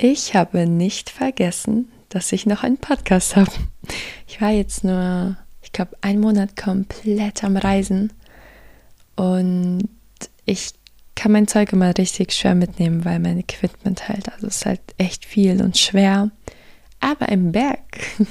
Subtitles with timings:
[0.00, 3.50] Ich habe nicht vergessen, dass ich noch einen Podcast habe.
[4.28, 8.12] Ich war jetzt nur, ich glaube, einen Monat komplett am Reisen
[9.16, 9.88] und
[10.44, 10.70] ich
[11.16, 14.80] kann mein Zeug immer richtig schwer mitnehmen, weil mein Equipment halt, also es ist halt
[14.98, 16.30] echt viel und schwer,
[17.00, 17.80] aber im Berg.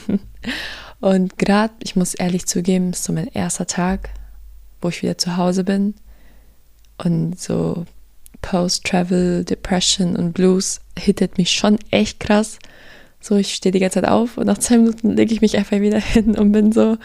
[0.99, 4.09] Und gerade, ich muss ehrlich zugeben, ist so mein erster Tag,
[4.81, 5.93] wo ich wieder zu Hause bin
[6.97, 7.85] und so
[8.41, 12.59] Post-Travel, Depression und Blues hittet mich schon echt krass.
[13.19, 15.79] So, ich stehe die ganze Zeit auf und nach zwei Minuten lege ich mich einfach
[15.79, 16.97] wieder hin und bin so,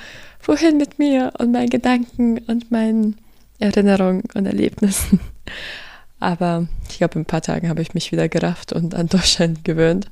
[0.42, 3.16] wohin mit mir und meinen Gedanken und meinen
[3.58, 5.20] Erinnerungen und Erlebnissen.
[6.20, 9.64] Aber ich glaube, in ein paar Tagen habe ich mich wieder gerafft und an Deutschland
[9.64, 10.10] gewöhnt.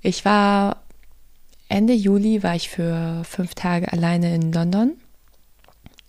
[0.00, 0.82] Ich war
[1.68, 4.92] Ende Juli war ich für fünf Tage alleine in London.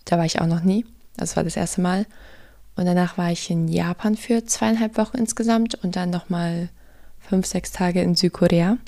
[0.06, 0.86] Da war ich auch noch nie.
[1.16, 2.06] Das war das erste Mal.
[2.80, 6.70] Und danach war ich in Japan für zweieinhalb Wochen insgesamt und dann nochmal
[7.18, 8.78] fünf, sechs Tage in Südkorea.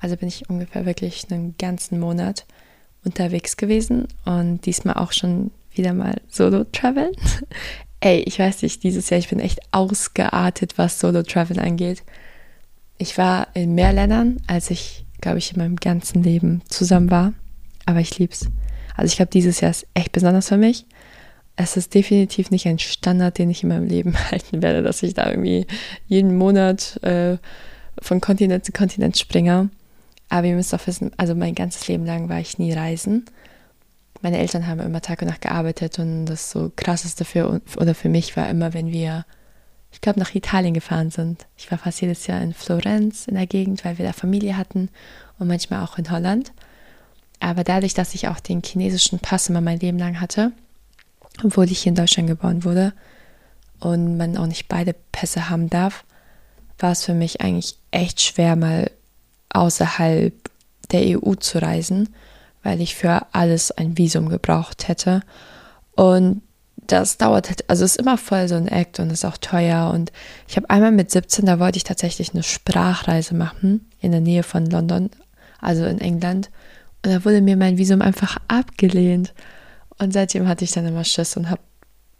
[0.00, 2.44] Also bin ich ungefähr wirklich einen ganzen Monat
[3.04, 7.12] unterwegs gewesen und diesmal auch schon wieder mal Solo-Traveln.
[8.00, 12.02] Ey, ich weiß nicht, dieses Jahr, ich bin echt ausgeartet, was Solo-Traveln angeht.
[12.98, 17.32] Ich war in mehr Ländern, als ich, glaube ich, in meinem ganzen Leben zusammen war.
[17.86, 18.46] Aber ich lieb's.
[18.96, 20.84] Also ich glaube, dieses Jahr ist echt besonders für mich
[21.62, 25.14] es ist definitiv nicht ein Standard, den ich in meinem Leben halten werde, dass ich
[25.14, 25.66] da irgendwie
[26.06, 27.36] jeden Monat äh,
[28.00, 29.70] von Kontinent zu Kontinent springe.
[30.28, 33.26] Aber ihr müsst auch wissen, also mein ganzes Leben lang war ich nie reisen.
[34.22, 38.08] Meine Eltern haben immer Tag und Nacht gearbeitet und das so krasseste für oder für
[38.08, 39.24] mich war immer, wenn wir,
[39.92, 41.46] ich glaube, nach Italien gefahren sind.
[41.56, 44.88] Ich war fast jedes Jahr in Florenz in der Gegend, weil wir da Familie hatten
[45.38, 46.52] und manchmal auch in Holland.
[47.40, 50.52] Aber dadurch, dass ich auch den chinesischen Pass immer mein Leben lang hatte,
[51.44, 52.92] obwohl ich hier in Deutschland geboren wurde
[53.80, 56.04] und man auch nicht beide Pässe haben darf,
[56.78, 58.90] war es für mich eigentlich echt schwer, mal
[59.50, 60.32] außerhalb
[60.92, 62.08] der EU zu reisen,
[62.62, 65.22] weil ich für alles ein Visum gebraucht hätte.
[65.94, 66.42] Und
[66.86, 69.90] das dauert, halt, also ist immer voll so ein Act und ist auch teuer.
[69.90, 70.12] Und
[70.48, 74.42] ich habe einmal mit 17, da wollte ich tatsächlich eine Sprachreise machen in der Nähe
[74.42, 75.10] von London,
[75.60, 76.50] also in England.
[77.04, 79.32] Und da wurde mir mein Visum einfach abgelehnt.
[80.00, 81.60] Und seitdem hatte ich dann immer Schiss und habe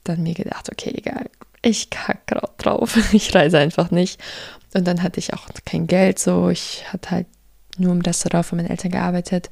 [0.04, 1.30] dann mir gedacht, okay, egal,
[1.62, 4.20] ich kacke drauf, ich reise einfach nicht.
[4.74, 7.26] Und dann hatte ich auch kein Geld so, ich hatte halt
[7.78, 9.50] nur im Restaurant von meinen Eltern gearbeitet.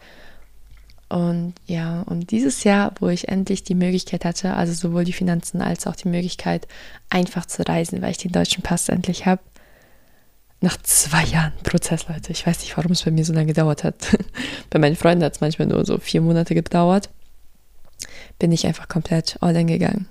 [1.08, 5.62] Und ja, und dieses Jahr, wo ich endlich die Möglichkeit hatte, also sowohl die Finanzen
[5.62, 6.68] als auch die Möglichkeit,
[7.08, 9.40] einfach zu reisen, weil ich den deutschen Pass endlich habe,
[10.60, 12.32] nach zwei Jahren Prozess, Leute.
[12.32, 14.18] Ich weiß nicht, warum es bei mir so lange gedauert hat.
[14.70, 17.08] bei meinen Freunden hat es manchmal nur so vier Monate gedauert
[18.38, 20.08] bin ich einfach komplett all in gegangen.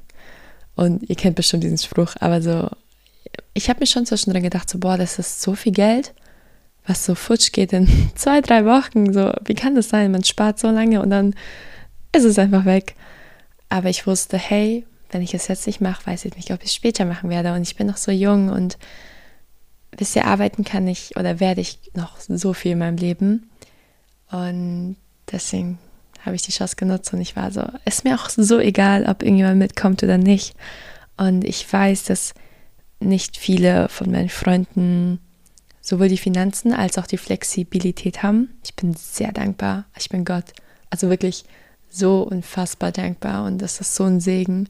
[0.75, 2.69] Und ihr kennt bestimmt diesen Spruch, aber so,
[3.53, 6.13] ich habe mir schon zwischendrin gedacht, so, boah, das ist so viel Geld,
[6.85, 9.11] was so futsch geht in zwei, drei Wochen.
[9.11, 10.11] So, wie kann das sein?
[10.11, 11.35] Man spart so lange und dann
[12.11, 12.95] ist es einfach weg.
[13.69, 16.69] Aber ich wusste, hey, wenn ich es jetzt nicht mache, weiß ich nicht, ob ich
[16.69, 17.53] es später machen werde.
[17.53, 18.77] Und ich bin noch so jung und
[19.91, 23.49] bisher arbeiten kann ich oder werde ich noch so viel in meinem Leben.
[24.31, 24.97] Und
[25.31, 25.79] deswegen
[26.27, 29.23] habe ich die Chance genutzt und ich war so, ist mir auch so egal, ob
[29.23, 30.55] irgendjemand mitkommt oder nicht.
[31.17, 32.33] Und ich weiß, dass
[32.99, 35.19] nicht viele von meinen Freunden
[35.81, 38.49] sowohl die Finanzen als auch die Flexibilität haben.
[38.63, 39.85] Ich bin sehr dankbar.
[39.97, 40.45] Ich bin Gott.
[40.89, 41.45] Also wirklich
[41.89, 44.69] so unfassbar dankbar und das ist so ein Segen,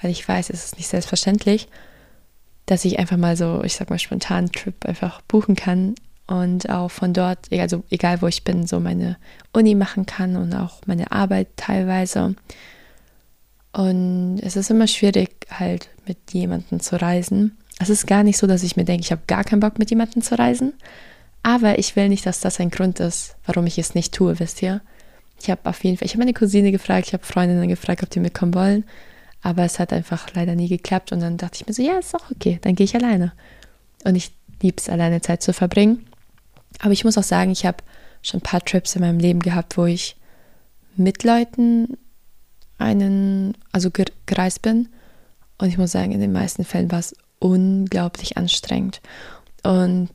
[0.00, 1.68] weil ich weiß, es ist nicht selbstverständlich,
[2.66, 5.94] dass ich einfach mal so, ich sag mal, spontan Trip einfach buchen kann
[6.26, 9.16] und auch von dort, also egal wo ich bin, so meine
[9.52, 12.34] Uni machen kann und auch meine Arbeit teilweise.
[13.72, 17.56] Und es ist immer schwierig, halt mit jemandem zu reisen.
[17.78, 19.90] Es ist gar nicht so, dass ich mir denke, ich habe gar keinen Bock mit
[19.90, 20.72] jemandem zu reisen.
[21.42, 24.62] Aber ich will nicht, dass das ein Grund ist, warum ich es nicht tue, wisst
[24.62, 24.80] ihr?
[25.40, 28.10] Ich habe auf jeden Fall, ich habe meine Cousine gefragt, ich habe Freundinnen gefragt, ob
[28.10, 28.84] die mitkommen wollen.
[29.42, 31.12] Aber es hat einfach leider nie geklappt.
[31.12, 33.32] Und dann dachte ich mir so, ja, ist auch okay, dann gehe ich alleine.
[34.04, 34.32] Und ich
[34.62, 36.06] liebe es, alleine Zeit zu verbringen.
[36.80, 37.78] Aber ich muss auch sagen, ich habe
[38.22, 40.16] schon ein paar Trips in meinem Leben gehabt, wo ich
[40.96, 41.96] mit Leuten
[42.78, 43.90] einen, also
[44.26, 44.88] gereist bin.
[45.58, 49.00] Und ich muss sagen, in den meisten Fällen war es unglaublich anstrengend.
[49.62, 50.10] Und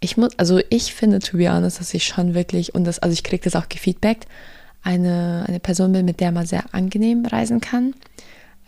[0.00, 3.12] ich muss, also ich finde, to be honest, dass ich schon wirklich, und das, also
[3.12, 4.26] ich kriege das auch gefeedbackt,
[4.82, 7.94] eine, eine Person bin, mit der man sehr angenehm reisen kann.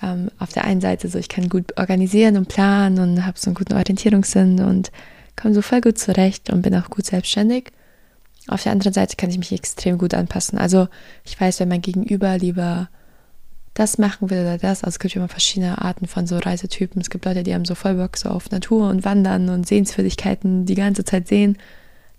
[0.03, 3.49] Ähm, auf der einen Seite so, ich kann gut organisieren und planen und habe so
[3.49, 4.91] einen guten Orientierungssinn und
[5.41, 7.73] komme so voll gut zurecht und bin auch gut selbstständig.
[8.49, 10.59] Auf der anderen Seite kann ich mich extrem gut anpassen.
[10.59, 10.89] Also
[11.25, 12.89] ich weiß, wenn mein Gegenüber lieber
[13.75, 14.83] das machen will oder das.
[14.83, 17.01] Also es gibt immer verschiedene Arten von so Reisetypen.
[17.01, 20.67] Es gibt Leute, die haben so voll Bock so auf Natur und Wandern und Sehenswürdigkeiten
[20.67, 21.57] die ganze Zeit sehen.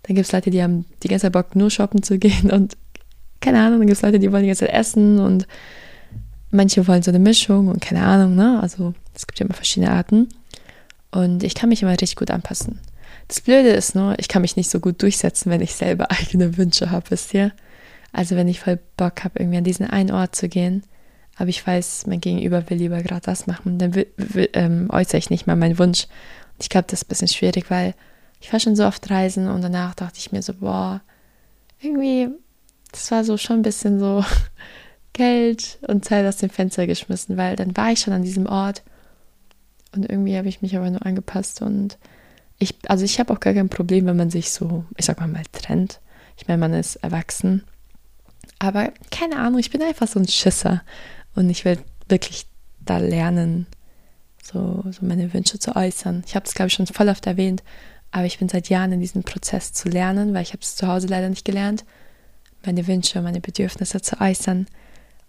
[0.04, 2.76] Dann gibt es Leute, die haben die ganze Zeit Bock, nur shoppen zu gehen und
[3.40, 3.80] keine Ahnung.
[3.80, 5.46] Dann gibt es Leute, die wollen die ganze Zeit essen und
[6.50, 8.60] manche wollen so eine Mischung und keine Ahnung, ne?
[8.60, 10.28] Also es gibt ja immer verschiedene Arten.
[11.10, 12.78] Und ich kann mich immer richtig gut anpassen.
[13.32, 16.58] Das Blöde ist nur, ich kann mich nicht so gut durchsetzen, wenn ich selber eigene
[16.58, 17.52] Wünsche habe, wisst ihr?
[18.12, 20.82] Also wenn ich voll Bock habe, irgendwie an diesen einen Ort zu gehen,
[21.38, 25.16] aber ich weiß, mein Gegenüber will lieber gerade das machen, dann will, will, ähm, äußere
[25.16, 26.08] ich nicht mal meinen Wunsch.
[26.52, 27.94] Und ich glaube, das ist ein bisschen schwierig, weil
[28.42, 31.00] ich war schon so oft reisen und danach dachte ich mir so, boah,
[31.80, 32.28] irgendwie,
[32.90, 34.22] das war so schon ein bisschen so
[35.14, 38.82] Geld und Zeit aus dem Fenster geschmissen, weil dann war ich schon an diesem Ort
[39.94, 41.96] und irgendwie habe ich mich aber nur angepasst und
[42.58, 45.28] ich, also ich habe auch gar kein Problem, wenn man sich so, ich sag mal
[45.28, 46.00] mal, trennt.
[46.36, 47.64] Ich meine, man ist erwachsen.
[48.58, 50.82] Aber keine Ahnung, ich bin einfach so ein Schisser.
[51.34, 51.78] Und ich will
[52.08, 52.46] wirklich
[52.84, 53.66] da lernen,
[54.42, 56.24] so, so meine Wünsche zu äußern.
[56.26, 57.62] Ich habe es, glaube ich, schon voll oft erwähnt,
[58.10, 60.86] aber ich bin seit Jahren in diesem Prozess zu lernen, weil ich habe es zu
[60.86, 61.84] Hause leider nicht gelernt,
[62.64, 64.66] meine Wünsche, meine Bedürfnisse zu äußern.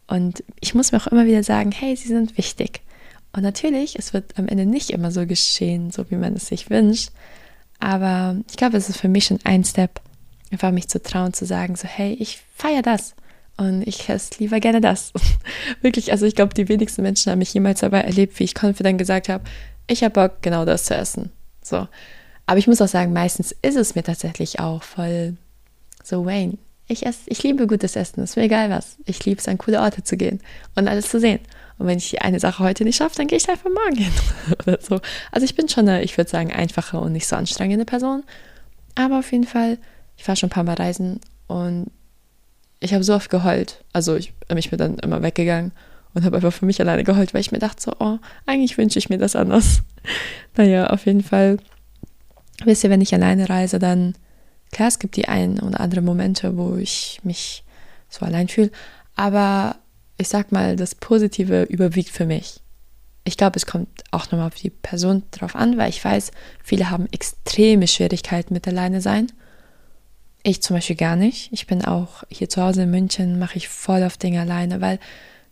[0.08, 2.82] Und ich muss mir auch immer wieder sagen, hey, sie sind wichtig.
[3.36, 6.70] Und natürlich, es wird am Ende nicht immer so geschehen, so wie man es sich
[6.70, 7.10] wünscht.
[7.80, 10.00] Aber ich glaube, es ist für mich schon ein Step,
[10.52, 13.16] einfach mich zu trauen, zu sagen, so, hey, ich feiere das.
[13.58, 15.12] Und ich esse lieber gerne das.
[15.82, 18.98] Wirklich, also ich glaube, die wenigsten Menschen haben mich jemals dabei erlebt, wie ich confident
[18.98, 19.44] gesagt habe,
[19.88, 21.32] ich habe Bock, genau das zu essen.
[21.62, 21.88] So.
[22.46, 25.38] Aber ich muss auch sagen, meistens ist es mir tatsächlich auch voll
[26.04, 26.58] so Wayne.
[26.88, 28.98] Ich esse, ich liebe gutes Essen, ist mir egal was.
[29.06, 30.42] Ich liebe es, an coole Orte zu gehen
[30.76, 31.40] und alles zu sehen.
[31.78, 34.14] Und wenn ich eine Sache heute nicht schaffe, dann gehe ich einfach morgen hin
[34.66, 35.00] oder so.
[35.32, 38.24] Also ich bin schon eine, ich würde sagen, einfache und nicht so anstrengende Person.
[38.96, 39.78] Aber auf jeden Fall,
[40.18, 41.88] ich war schon ein paar Mal reisen und
[42.80, 43.84] ich habe so oft geheult.
[43.94, 45.72] Also ich, ich bin dann immer weggegangen
[46.14, 49.00] und habe einfach für mich alleine geheult, weil ich mir dachte so, oh, eigentlich wünsche
[49.00, 49.82] ich mir das anders.
[50.58, 51.58] naja, auf jeden Fall.
[52.66, 54.16] Wisst ihr, wenn ich alleine reise, dann,
[54.72, 57.64] klar, es gibt die ein oder andere Momente, wo ich mich
[58.10, 58.70] so allein fühle,
[59.16, 59.78] aber
[60.24, 62.62] ich sag mal, das Positive überwiegt für mich.
[63.26, 66.32] Ich glaube, es kommt auch nochmal auf die Person drauf an, weil ich weiß,
[66.64, 69.28] viele haben extreme Schwierigkeiten mit alleine sein.
[70.42, 71.52] Ich zum Beispiel gar nicht.
[71.52, 75.00] Ich bin auch hier zu Hause in München, mache ich voll auf Dinge alleine, weil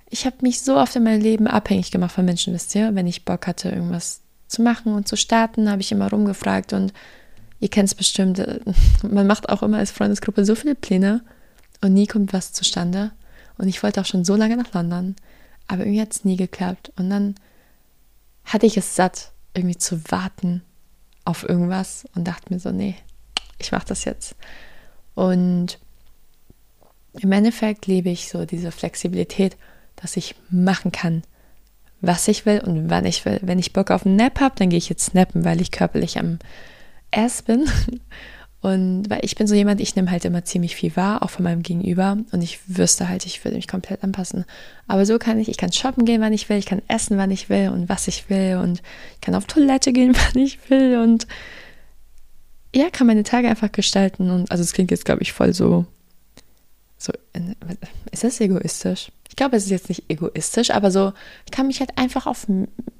[0.09, 2.95] ich habe mich so oft in meinem Leben abhängig gemacht von Menschen, wisst ihr?
[2.95, 6.93] Wenn ich Bock hatte, irgendwas zu machen und zu starten, habe ich immer rumgefragt und
[7.59, 8.61] ihr kennt es bestimmt, äh,
[9.03, 11.23] man macht auch immer als Freundesgruppe so viele Pläne
[11.81, 13.11] und nie kommt was zustande.
[13.61, 15.15] Und ich wollte auch schon so lange nach London,
[15.67, 16.91] aber irgendwie hat es nie geklappt.
[16.95, 17.35] Und dann
[18.43, 20.63] hatte ich es satt, irgendwie zu warten
[21.25, 22.95] auf irgendwas und dachte mir so, nee,
[23.59, 24.35] ich mache das jetzt.
[25.13, 25.77] Und
[27.13, 29.57] im Endeffekt liebe ich so diese Flexibilität,
[29.95, 31.21] dass ich machen kann,
[31.99, 33.37] was ich will und wann ich will.
[33.43, 36.17] Wenn ich Bock auf einen Nap habe, dann gehe ich jetzt snappen, weil ich körperlich
[36.17, 36.39] am
[37.11, 37.69] Ass bin.
[38.61, 41.43] Und weil ich bin so jemand, ich nehme halt immer ziemlich viel wahr, auch von
[41.43, 42.17] meinem Gegenüber.
[42.31, 44.45] Und ich wüsste halt, ich würde mich komplett anpassen.
[44.87, 47.31] Aber so kann ich, ich kann shoppen gehen, wann ich will, ich kann essen, wann
[47.31, 48.57] ich will und was ich will.
[48.57, 48.83] Und
[49.15, 50.99] ich kann auf Toilette gehen, wann ich will.
[50.99, 51.25] Und
[52.75, 54.29] ja, kann meine Tage einfach gestalten.
[54.29, 55.85] Und also es klingt jetzt, glaube ich, voll so.
[56.99, 57.11] So,
[58.11, 59.11] ist das egoistisch?
[59.27, 61.13] Ich glaube, es ist jetzt nicht egoistisch, aber so,
[61.45, 62.45] ich kann mich halt einfach auf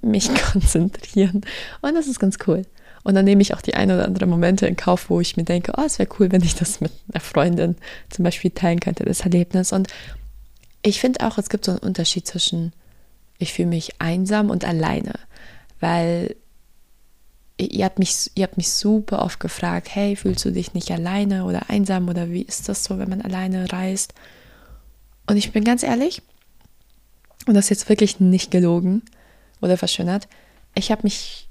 [0.01, 1.41] mich konzentrieren.
[1.81, 2.63] Und das ist ganz cool.
[3.03, 5.43] Und dann nehme ich auch die ein oder andere Momente in Kauf, wo ich mir
[5.43, 7.75] denke, oh, es wäre cool, wenn ich das mit einer Freundin
[8.09, 9.73] zum Beispiel teilen könnte, das Erlebnis.
[9.73, 9.87] Und
[10.83, 12.73] ich finde auch, es gibt so einen Unterschied zwischen,
[13.39, 15.13] ich fühle mich einsam und alleine,
[15.79, 16.35] weil
[17.57, 21.45] ihr habt, mich, ihr habt mich super oft gefragt, hey, fühlst du dich nicht alleine
[21.45, 24.13] oder einsam oder wie ist das so, wenn man alleine reist?
[25.27, 26.21] Und ich bin ganz ehrlich,
[27.47, 29.03] und das ist jetzt wirklich nicht gelogen
[29.61, 30.27] oder verschönert,
[30.73, 31.47] ich habe mich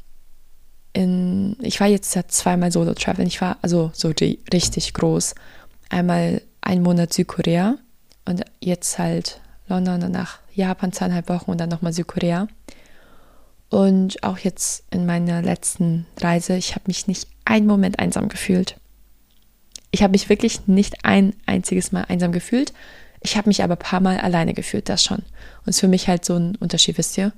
[0.92, 3.28] in, ich war jetzt ja zweimal solo traveln.
[3.28, 4.12] Ich war also so
[4.52, 5.34] richtig groß.
[5.88, 7.76] Einmal einen Monat Südkorea
[8.24, 12.48] und jetzt halt London, danach Japan zweieinhalb Wochen und dann nochmal Südkorea.
[13.68, 18.76] Und auch jetzt in meiner letzten Reise, ich habe mich nicht einen Moment einsam gefühlt.
[19.92, 22.72] Ich habe mich wirklich nicht ein einziges Mal einsam gefühlt.
[23.20, 25.18] Ich habe mich aber ein paar Mal alleine gefühlt, das schon.
[25.18, 27.32] Und es ist für mich halt so ein Unterschied, wisst ihr?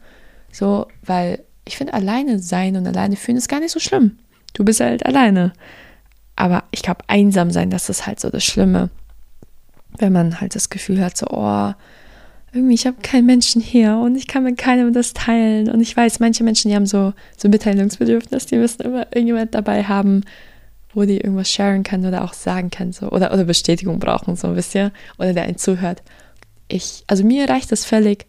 [0.51, 4.19] So, weil ich finde, alleine sein und alleine fühlen ist gar nicht so schlimm.
[4.55, 5.53] Du bist halt alleine.
[6.37, 8.91] Aber ich glaube, einsam sein, das ist halt so das Schlimme.
[9.99, 11.73] Wenn man halt das Gefühl hat, so, oh,
[12.53, 15.71] irgendwie, ich habe keinen Menschen hier und ich kann mit keinem das teilen.
[15.71, 19.85] Und ich weiß, manche Menschen, die haben so, so Mitteilungsbedürfnis, die müssen immer irgendjemand dabei
[19.85, 20.23] haben,
[20.95, 24.55] wo die irgendwas sharen kann oder auch sagen kann, so, oder, oder Bestätigung brauchen, so,
[24.55, 24.93] wisst ihr?
[25.19, 26.03] Oder der einen zuhört.
[26.69, 28.27] Ich, also mir reicht das völlig,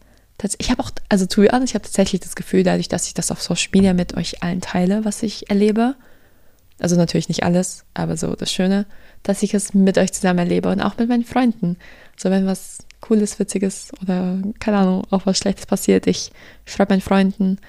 [0.58, 3.32] ich habe auch, also be honest, ich habe tatsächlich das Gefühl, dadurch, dass ich das
[3.32, 5.96] auf Social Media mit euch allen teile, was ich erlebe,
[6.80, 8.86] also natürlich nicht alles, aber so das Schöne,
[9.22, 11.78] dass ich es mit euch zusammen erlebe und auch mit meinen Freunden.
[12.18, 16.32] So wenn was Cooles, Witziges oder keine Ahnung, auch was Schlechtes passiert, ich
[16.66, 17.60] schreibe meinen Freunden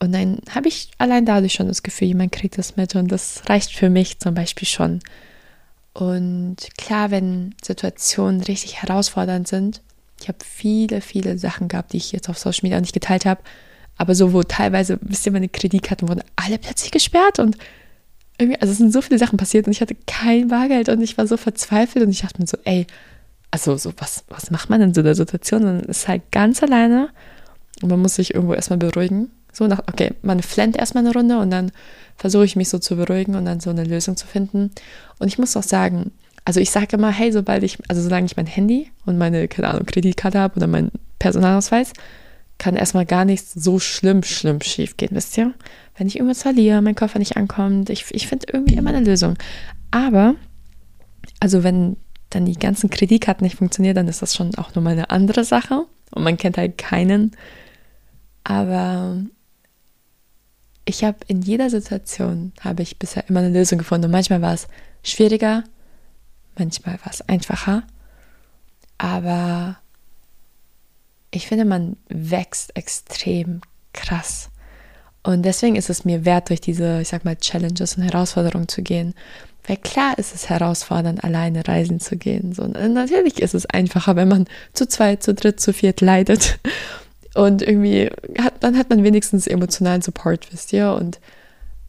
[0.00, 3.42] und dann habe ich allein dadurch schon das Gefühl, jemand kriegt das mit und das
[3.48, 4.98] reicht für mich zum Beispiel schon.
[5.94, 9.80] Und klar, wenn Situationen richtig herausfordernd sind,
[10.22, 13.42] ich habe viele, viele Sachen gehabt, die ich jetzt auf Social Media nicht geteilt habe,
[13.96, 17.56] aber so, wo teilweise, wisst ihr, meine Kreditkarten wurden alle plötzlich gesperrt und
[18.38, 21.18] irgendwie, also es sind so viele Sachen passiert und ich hatte kein Bargeld und ich
[21.18, 22.86] war so verzweifelt und ich dachte mir so, ey,
[23.50, 25.64] also so, was, was macht man in so einer Situation?
[25.64, 27.10] Und ist halt ganz alleine
[27.82, 29.30] und man muss sich irgendwo erstmal beruhigen.
[29.52, 31.70] So nach, okay, man flennt erstmal eine Runde und dann
[32.16, 34.70] versuche ich mich so zu beruhigen und dann so eine Lösung zu finden.
[35.18, 36.12] Und ich muss auch sagen,
[36.44, 39.68] also ich sage immer, hey, sobald ich, also solange ich mein Handy und meine, keine
[39.68, 41.92] Ahnung, Kreditkarte habe oder meinen Personalausweis,
[42.58, 45.52] kann erstmal gar nichts so schlimm, schlimm schief gehen, wisst ihr?
[45.96, 49.36] Wenn ich irgendwas verliere, mein Koffer nicht ankommt, ich, ich finde irgendwie immer eine Lösung.
[49.90, 50.34] Aber,
[51.40, 51.96] also wenn
[52.30, 55.86] dann die ganzen Kreditkarten nicht funktionieren, dann ist das schon auch nochmal eine andere Sache
[56.12, 57.32] und man kennt halt keinen.
[58.44, 59.18] Aber
[60.84, 64.54] ich habe in jeder Situation, habe ich bisher immer eine Lösung gefunden und manchmal war
[64.54, 64.66] es
[65.04, 65.64] schwieriger,
[66.56, 67.84] manchmal war es einfacher,
[68.98, 69.78] aber
[71.30, 74.50] ich finde, man wächst extrem krass.
[75.22, 78.82] Und deswegen ist es mir wert, durch diese, ich sag mal, Challenges und Herausforderungen zu
[78.82, 79.14] gehen.
[79.66, 82.52] Weil klar ist es herausfordernd, alleine reisen zu gehen.
[82.52, 86.58] So, natürlich ist es einfacher, wenn man zu zweit, zu dritt, zu viert leidet.
[87.34, 90.92] Und irgendwie hat, dann hat man wenigstens emotionalen Support, wisst ihr?
[90.92, 91.20] Und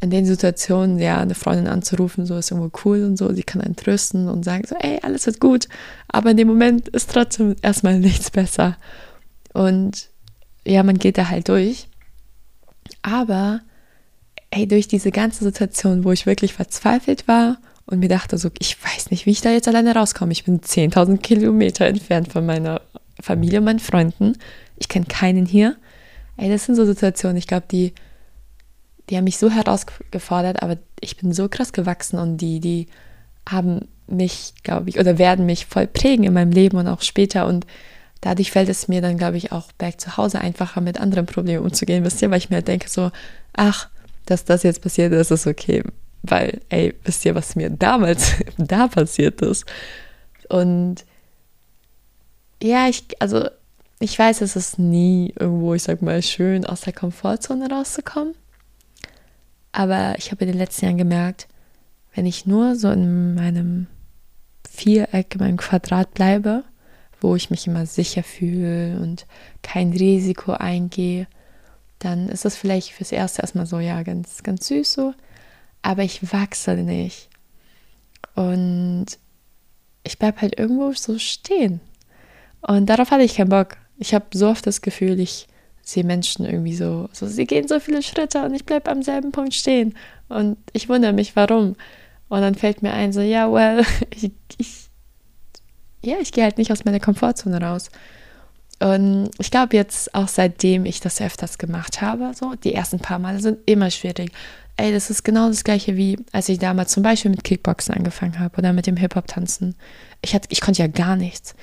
[0.03, 3.61] in den Situationen, ja, eine Freundin anzurufen, so ist irgendwo cool und so, sie kann
[3.61, 5.67] einen trösten und sagen so, ey, alles wird gut.
[6.09, 8.77] Aber in dem Moment ist trotzdem erstmal nichts besser.
[9.53, 10.09] Und
[10.65, 11.87] ja, man geht da halt durch.
[13.01, 13.61] Aber
[14.51, 18.77] ey, durch diese ganze Situation, wo ich wirklich verzweifelt war und mir dachte so, ich
[18.83, 20.31] weiß nicht, wie ich da jetzt alleine rauskomme.
[20.33, 22.81] Ich bin 10.000 Kilometer entfernt von meiner
[23.21, 24.37] Familie und meinen Freunden.
[24.77, 25.77] Ich kenne keinen hier.
[26.35, 27.93] Ey, das sind so Situationen, ich glaube, die,
[29.09, 32.87] die haben mich so herausgefordert, aber ich bin so krass gewachsen und die, die
[33.49, 37.47] haben mich, glaube ich, oder werden mich voll prägen in meinem Leben und auch später.
[37.47, 37.65] Und
[38.21, 41.65] dadurch fällt es mir dann, glaube ich, auch back zu Hause einfacher mit anderen Problemen
[41.65, 43.11] umzugehen, wisst ihr, weil ich mir halt denke so,
[43.53, 43.89] ach,
[44.25, 45.83] dass das jetzt passiert ist, ist okay.
[46.21, 49.65] Weil, ey, wisst ihr, was mir damals da passiert ist?
[50.47, 51.03] Und
[52.61, 53.49] ja, ich, also
[53.99, 58.35] ich weiß, es ist nie irgendwo, ich sag mal, schön aus der Komfortzone rauszukommen.
[59.73, 61.47] Aber ich habe in den letzten Jahren gemerkt,
[62.13, 63.87] wenn ich nur so in meinem
[64.69, 66.63] Viereck, in meinem Quadrat bleibe,
[67.19, 69.25] wo ich mich immer sicher fühle und
[69.63, 71.27] kein Risiko eingehe,
[71.99, 75.13] dann ist das vielleicht fürs Erste erstmal so, ja, ganz, ganz süß so,
[75.81, 77.29] aber ich wachse nicht.
[78.35, 79.05] Und
[80.03, 81.79] ich bleibe halt irgendwo so stehen.
[82.61, 83.77] Und darauf hatte ich keinen Bock.
[83.97, 85.47] Ich habe so oft das Gefühl, ich
[85.83, 89.31] sehe Menschen irgendwie so, so, sie gehen so viele Schritte und ich bleibe am selben
[89.31, 89.95] Punkt stehen.
[90.29, 91.75] Und ich wundere mich, warum.
[92.29, 93.85] Und dann fällt mir ein, so, ja, well,
[94.15, 94.83] ich, ich
[96.03, 97.89] ja, ich gehe halt nicht aus meiner Komfortzone raus.
[98.79, 103.19] Und ich glaube jetzt auch seitdem ich das öfters gemacht habe, so die ersten paar
[103.19, 104.31] Male sind immer schwierig.
[104.75, 108.39] Ey, das ist genau das gleiche wie als ich damals zum Beispiel mit Kickboxen angefangen
[108.39, 109.75] habe oder mit dem Hip-Hop-Tanzen.
[110.21, 111.55] Ich, ich konnte ja gar nichts.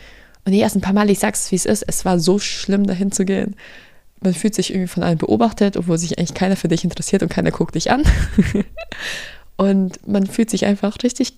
[0.46, 3.12] Und die ersten paar Male, ich sag's wie es ist, es war so schlimm, dahin
[3.12, 3.56] zu gehen.
[4.20, 7.30] Man fühlt sich irgendwie von allen beobachtet, obwohl sich eigentlich keiner für dich interessiert und
[7.30, 8.02] keiner guckt dich an.
[9.56, 11.34] und man fühlt sich einfach richtig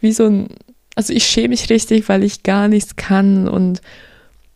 [0.00, 0.48] wie so ein
[0.94, 3.80] also ich schäme mich richtig, weil ich gar nichts kann und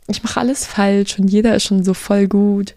[0.07, 2.75] ich mache alles falsch und jeder ist schon so voll gut.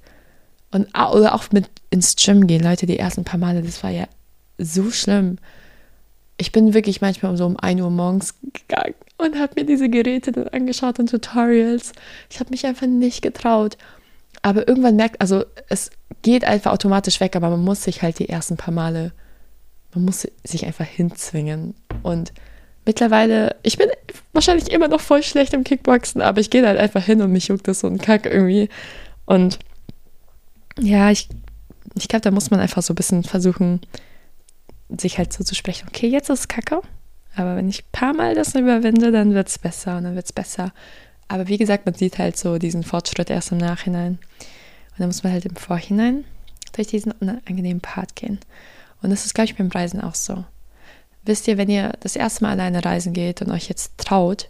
[0.72, 4.06] Und oder auch mit ins Gym gehen, Leute, die ersten paar Male, das war ja
[4.58, 5.38] so schlimm.
[6.38, 10.32] Ich bin wirklich manchmal so um 1 Uhr morgens gegangen und habe mir diese Geräte
[10.32, 11.92] dann angeschaut und Tutorials.
[12.30, 13.78] Ich habe mich einfach nicht getraut.
[14.42, 18.30] Aber irgendwann merkt, also es geht einfach automatisch weg, aber man muss sich halt die
[18.30, 19.12] ersten paar Male,
[19.94, 21.76] man muss sich einfach hinzwingen.
[22.02, 22.34] Und
[22.86, 23.90] mittlerweile, ich bin
[24.34, 27.48] wahrscheinlich immer noch voll schlecht im Kickboxen, aber ich gehe halt einfach hin und mich
[27.48, 28.70] juckt das so ein Kack irgendwie.
[29.26, 29.60] Und
[30.80, 31.30] ja, ich,
[31.96, 33.82] ich glaube, da muss man einfach so ein bisschen versuchen,
[34.90, 36.82] sich halt so zu sprechen, okay, jetzt ist es Kacke,
[37.36, 40.26] aber wenn ich ein paar Mal das überwinde, dann wird es besser und dann wird
[40.26, 40.74] es besser.
[41.32, 44.20] Aber wie gesagt, man sieht halt so diesen Fortschritt erst im Nachhinein.
[44.92, 46.26] Und dann muss man halt im Vorhinein
[46.74, 48.38] durch diesen unangenehmen Part gehen.
[49.02, 50.44] Und das ist, glaube ich, beim Reisen auch so.
[51.24, 54.50] Wisst ihr, wenn ihr das erste Mal alleine reisen geht und euch jetzt traut,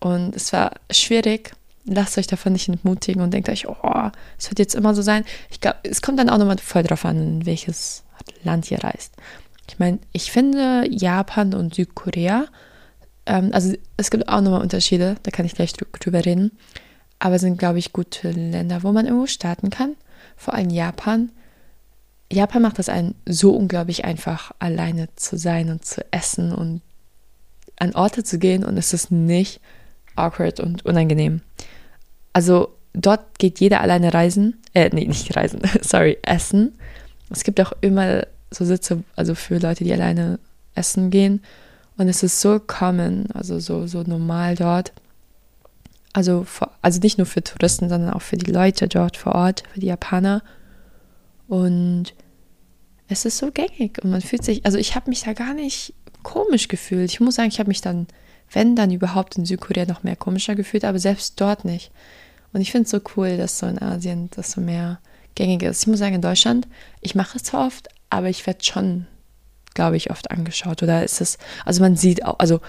[0.00, 1.52] und es war schwierig,
[1.86, 5.24] lasst euch davon nicht entmutigen und denkt euch, oh, es wird jetzt immer so sein.
[5.50, 8.04] Ich glaube, es kommt dann auch nochmal voll drauf an, in welches
[8.42, 9.14] Land ihr reist.
[9.66, 12.48] Ich meine, ich finde Japan und Südkorea,
[13.26, 16.52] ähm, also es gibt auch nochmal Unterschiede, da kann ich gleich drüber reden,
[17.18, 19.96] aber sind, glaube ich, gute Länder, wo man irgendwo starten kann.
[20.36, 21.30] Vor allem Japan.
[22.32, 26.80] Japan macht das einen so unglaublich einfach, alleine zu sein und zu essen und
[27.78, 29.60] an Orte zu gehen und es ist nicht
[30.16, 31.40] awkward und unangenehm.
[32.32, 36.78] Also dort geht jeder alleine reisen, äh, nee, nicht reisen, sorry, essen.
[37.30, 40.38] Es gibt auch immer so Sitze, also für Leute, die alleine
[40.74, 41.42] essen gehen.
[42.00, 44.90] Und es ist so common, also so, so normal dort.
[46.14, 49.64] Also, für, also nicht nur für Touristen, sondern auch für die Leute dort vor Ort,
[49.70, 50.42] für die Japaner.
[51.46, 52.14] Und
[53.08, 55.92] es ist so gängig und man fühlt sich, also ich habe mich da gar nicht
[56.22, 57.10] komisch gefühlt.
[57.10, 58.06] Ich muss sagen, ich habe mich dann,
[58.50, 61.92] wenn dann überhaupt in Südkorea noch mehr komischer gefühlt, aber selbst dort nicht.
[62.54, 65.00] Und ich finde es so cool, dass so in Asien das so mehr
[65.34, 65.82] gängig ist.
[65.82, 66.66] Ich muss sagen, in Deutschland,
[67.02, 69.06] ich mache es zwar oft, aber ich werde schon,
[69.74, 70.82] glaube ich, oft angeschaut.
[70.82, 72.60] Oder ist es, also man sieht auch, also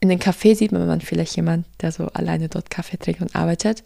[0.00, 3.84] in den Cafés sieht man vielleicht jemand, der so alleine dort Kaffee trinkt und arbeitet.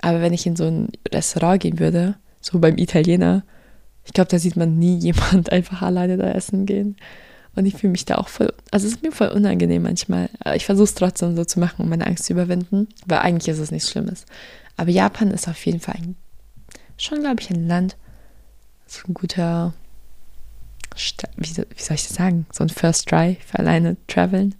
[0.00, 3.42] Aber wenn ich in so ein Restaurant gehen würde, so beim Italiener,
[4.04, 6.96] ich glaube, da sieht man nie jemand einfach alleine da essen gehen.
[7.56, 10.28] Und ich fühle mich da auch voll, also es ist mir voll unangenehm manchmal.
[10.54, 13.60] Ich versuche es trotzdem so zu machen, um meine Angst zu überwinden, weil eigentlich ist
[13.60, 14.26] es nichts Schlimmes.
[14.76, 16.16] Aber Japan ist auf jeden Fall ein,
[16.98, 17.96] schon, glaube ich, ein Land,
[18.86, 19.72] so ein guter,
[21.36, 24.54] wie, soll ich das sagen, so ein First Try für alleine traveln.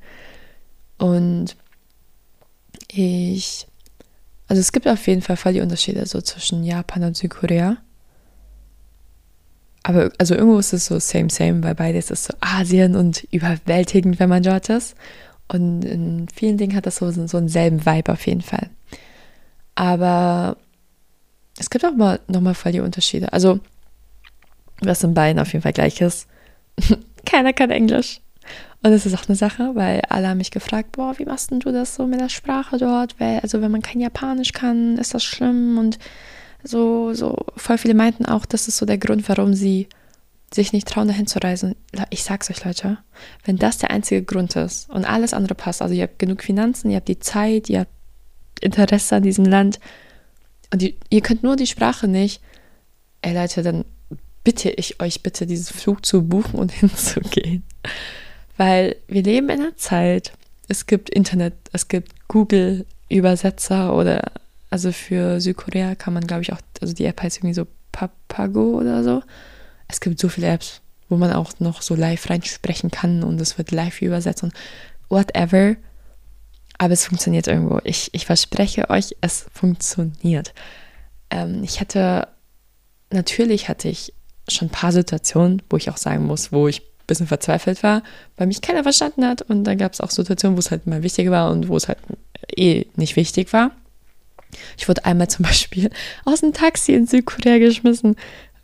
[0.99, 1.57] Und
[2.91, 3.67] ich,
[4.49, 7.79] also es gibt auf jeden Fall voll die Unterschiede so zwischen Japan und Südkorea.
[9.83, 14.19] Aber also irgendwo ist es so same, same, weil beides ist so Asien und überwältigend,
[14.19, 14.97] wenn man dort ist.
[15.47, 18.71] Und in vielen Dingen hat das so, so einen selben Vibe auf jeden Fall.
[19.75, 20.57] Aber
[21.59, 23.33] es gibt auch mal nochmal voll die Unterschiede.
[23.33, 23.61] Also,
[24.81, 26.26] was in beiden auf jeden Fall gleich ist.
[27.26, 28.21] Keiner kann Englisch.
[28.83, 31.73] Und das ist auch eine Sache, weil alle haben mich gefragt, boah, wie machst du
[31.73, 33.18] das so mit der Sprache dort?
[33.18, 35.98] Weil, also wenn man kein Japanisch kann, ist das schlimm und
[36.62, 39.88] so, so, voll viele meinten auch, das ist so der Grund, warum sie
[40.53, 41.75] sich nicht trauen, dahin zu reisen.
[42.11, 42.98] Ich sag's euch, Leute,
[43.44, 46.90] wenn das der einzige Grund ist und alles andere passt, also ihr habt genug Finanzen,
[46.90, 47.90] ihr habt die Zeit, ihr habt
[48.61, 49.81] Interesse an diesem Land
[50.72, 52.40] und die, ihr könnt nur die Sprache nicht,
[53.22, 53.85] ey Leute, dann
[54.44, 57.64] bitte ich euch bitte, diesen Flug zu buchen und hinzugehen.
[58.57, 60.33] Weil wir leben in einer Zeit,
[60.68, 64.33] es gibt Internet, es gibt Google-Übersetzer oder
[64.70, 68.76] also für Südkorea kann man, glaube ich, auch, also die App heißt irgendwie so Papago
[68.78, 69.22] oder so.
[69.88, 73.57] Es gibt so viele Apps, wo man auch noch so live reinsprechen kann und es
[73.57, 74.52] wird live übersetzt und
[75.09, 75.76] whatever.
[76.78, 77.80] Aber es funktioniert irgendwo.
[77.85, 80.54] Ich, ich verspreche euch, es funktioniert.
[81.30, 82.26] Ähm, ich hatte,
[83.11, 84.12] natürlich hatte ich
[84.48, 88.02] schon ein paar Situationen, wo ich auch sagen muss, wo ich ein bisschen verzweifelt war,
[88.37, 89.42] weil mich keiner verstanden hat.
[89.42, 91.88] Und dann gab es auch Situationen, wo es halt mal wichtig war und wo es
[91.88, 91.98] halt
[92.57, 93.70] eh nicht wichtig war.
[94.78, 95.90] Ich wurde einmal zum Beispiel
[96.24, 98.16] aus dem Taxi in Südkorea geschmissen,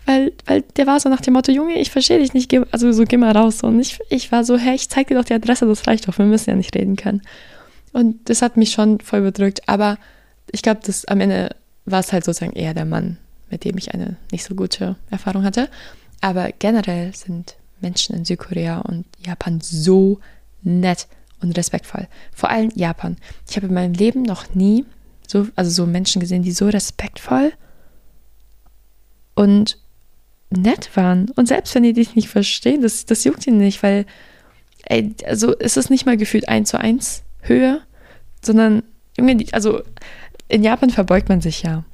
[0.06, 3.04] weil, weil der war so nach dem Motto, Junge, ich verstehe dich nicht, also so
[3.04, 3.62] geh mal raus.
[3.62, 6.18] Und ich, ich war so, hey, ich zeig dir doch die Adresse, das reicht doch,
[6.18, 7.22] wir müssen ja nicht reden können.
[7.92, 9.98] Und das hat mich schon voll bedrückt, aber
[10.52, 11.54] ich glaube, dass am Ende
[11.86, 13.18] war es halt sozusagen eher der Mann,
[13.50, 15.68] mit dem ich eine nicht so gute Erfahrung hatte.
[16.20, 20.20] Aber generell sind Menschen in Südkorea und Japan so
[20.62, 21.08] nett
[21.40, 22.08] und respektvoll.
[22.32, 23.16] Vor allem Japan.
[23.48, 24.84] Ich habe in meinem Leben noch nie
[25.26, 27.52] so, also so Menschen gesehen, die so respektvoll
[29.34, 29.78] und
[30.50, 31.30] nett waren.
[31.30, 34.04] Und selbst wenn die dich nicht verstehen, das, das juckt ihnen nicht, weil,
[34.84, 37.80] ey, also es ist nicht mal gefühlt 1 zu 1 Höhe,
[38.42, 38.82] sondern
[39.16, 39.82] irgendwie, also
[40.48, 41.84] in Japan verbeugt man sich ja.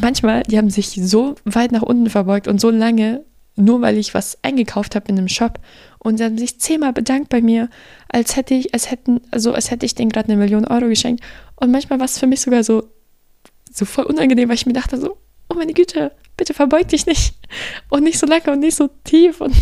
[0.00, 3.24] Manchmal, die haben sich so weit nach unten verbeugt und so lange,
[3.56, 5.60] nur weil ich was eingekauft habe in einem Shop
[5.98, 7.68] und sie haben sich zehnmal bedankt bei mir,
[8.08, 11.22] als hätte ich, als hätten, also als hätte ich denen gerade eine Million Euro geschenkt.
[11.56, 12.88] Und manchmal war es für mich sogar so,
[13.70, 15.18] so voll unangenehm, weil ich mir dachte so,
[15.50, 17.34] oh meine Güte, bitte verbeug dich nicht.
[17.90, 19.42] Und nicht so lange und nicht so tief.
[19.42, 19.54] Und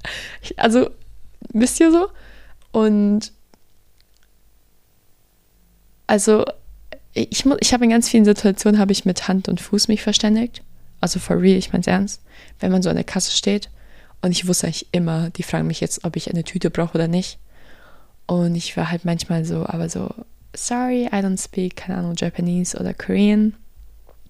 [0.56, 0.90] also,
[1.52, 2.08] wisst ihr so?
[2.70, 3.32] Und
[6.06, 6.44] also,
[7.12, 10.62] ich, ich habe in ganz vielen Situationen habe ich mit Hand und Fuß mich verständigt.
[11.00, 12.22] Also for real, ich meine es ernst.
[12.58, 13.70] Wenn man so an der Kasse steht
[14.22, 17.08] und ich wusste eigentlich immer, die fragen mich jetzt, ob ich eine Tüte brauche oder
[17.08, 17.38] nicht.
[18.26, 20.14] Und ich war halt manchmal so, aber so,
[20.54, 23.54] sorry, I don't speak, keine Ahnung, Japanese oder Korean.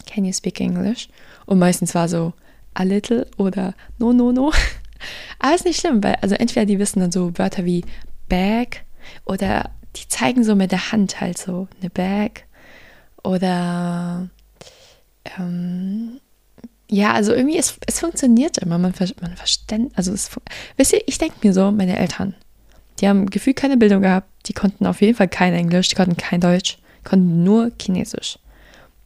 [0.06, 1.08] Can you speak English?
[1.44, 2.32] Und meistens war so
[2.74, 4.52] a little oder no, no, no.
[5.38, 7.84] Aber ist nicht schlimm, weil also entweder die wissen dann so Wörter wie
[8.28, 8.84] bag
[9.24, 12.44] oder die zeigen so mit der Hand halt so eine bag
[13.22, 14.28] Oder
[15.38, 16.20] ähm,
[16.90, 18.78] ja, also irgendwie, es, es funktioniert immer.
[18.78, 20.30] Man, man versteht, also es,
[20.76, 22.34] wisst ihr, ich denke mir so, meine Eltern,
[22.98, 26.16] die haben gefühlt keine Bildung gehabt, die konnten auf jeden Fall kein Englisch, die konnten
[26.16, 28.38] kein Deutsch, konnten nur Chinesisch.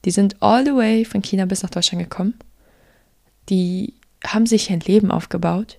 [0.05, 2.35] Die sind all the way von China bis nach Deutschland gekommen.
[3.49, 3.95] Die
[4.27, 5.79] haben sich ein Leben aufgebaut,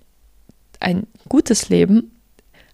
[0.78, 2.12] ein gutes Leben,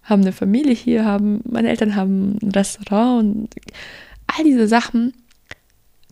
[0.03, 3.49] haben eine Familie hier, haben, meine Eltern haben ein Restaurant und
[4.27, 5.13] all diese Sachen,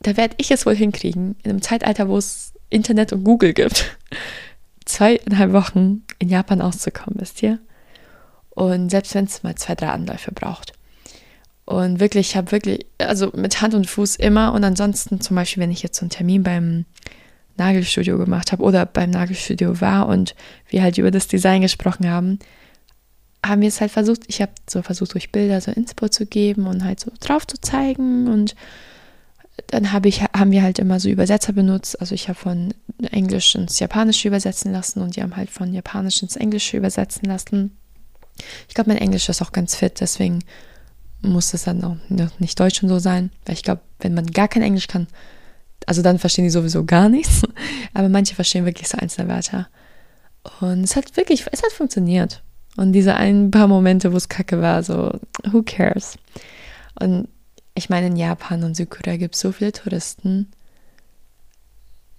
[0.01, 3.97] da werde ich es wohl hinkriegen, in einem Zeitalter, wo es Internet und Google gibt,
[4.85, 7.59] zweieinhalb Wochen in Japan auszukommen, wisst ihr?
[8.49, 10.73] Und selbst wenn es mal zwei, drei Anläufe braucht.
[11.65, 15.61] Und wirklich, ich habe wirklich, also mit Hand und Fuß immer und ansonsten zum Beispiel,
[15.61, 16.85] wenn ich jetzt so einen Termin beim
[17.57, 20.35] Nagelstudio gemacht habe oder beim Nagelstudio war und
[20.67, 22.39] wir halt über das Design gesprochen haben,
[23.45, 26.67] haben wir es halt versucht, ich habe so versucht, durch Bilder so Inspo zu geben
[26.67, 28.55] und halt so drauf zu zeigen und
[29.71, 31.99] dann habe ich, haben wir halt immer so Übersetzer benutzt.
[31.99, 32.73] Also ich habe von
[33.09, 37.77] Englisch ins Japanische übersetzen lassen und die haben halt von Japanisch ins Englische übersetzen lassen.
[38.67, 40.39] Ich glaube, mein Englisch ist auch ganz fit, deswegen
[41.21, 41.97] muss es dann auch
[42.39, 45.07] nicht Deutsch und so sein, weil ich glaube, wenn man gar kein Englisch kann,
[45.85, 47.43] also dann verstehen die sowieso gar nichts,
[47.93, 49.67] aber manche verstehen wirklich so einzelne Wörter.
[50.59, 52.43] Und es hat wirklich, es hat funktioniert.
[52.77, 55.19] Und diese ein paar Momente, wo es kacke war, so,
[55.51, 56.17] who cares?
[56.99, 57.27] Und
[57.81, 60.51] ich meine, in Japan und Südkorea gibt es so viele Touristen.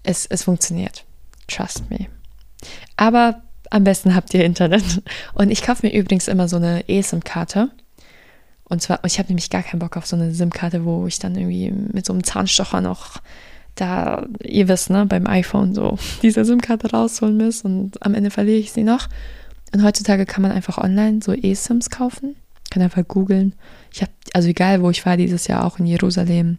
[0.03, 1.05] Es, es funktioniert.
[1.47, 2.07] Trust me.
[2.97, 5.03] Aber am besten habt ihr Internet.
[5.35, 7.71] Und ich kaufe mir übrigens immer so eine eSIM-Karte.
[8.65, 11.37] Und zwar, ich habe nämlich gar keinen Bock auf so eine SIM-Karte, wo ich dann
[11.37, 13.21] irgendwie mit so einem Zahnstocher noch
[13.77, 18.59] da, ihr wisst, ne, beim iPhone so diese SIM-Karte rausholen muss und am Ende verliere
[18.59, 19.09] ich sie noch.
[19.73, 22.35] Und heutzutage kann man einfach online so eSIMs kaufen.
[22.73, 23.53] Kann einfach googeln.
[23.93, 26.57] Ich habe, also egal wo ich war dieses Jahr, auch in Jerusalem,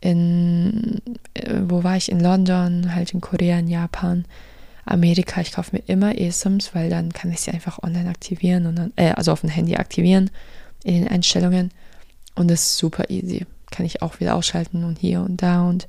[0.00, 1.00] in,
[1.34, 2.10] äh, wo war ich?
[2.10, 4.24] In London, halt in Korea, in Japan,
[4.84, 5.40] Amerika.
[5.40, 8.92] Ich kaufe mir immer eSIMs, weil dann kann ich sie einfach online aktivieren und dann,
[8.96, 10.30] äh, also auf dem Handy aktivieren
[10.82, 11.70] in den Einstellungen.
[12.34, 13.46] Und das ist super easy.
[13.70, 15.86] Kann ich auch wieder ausschalten und hier und da und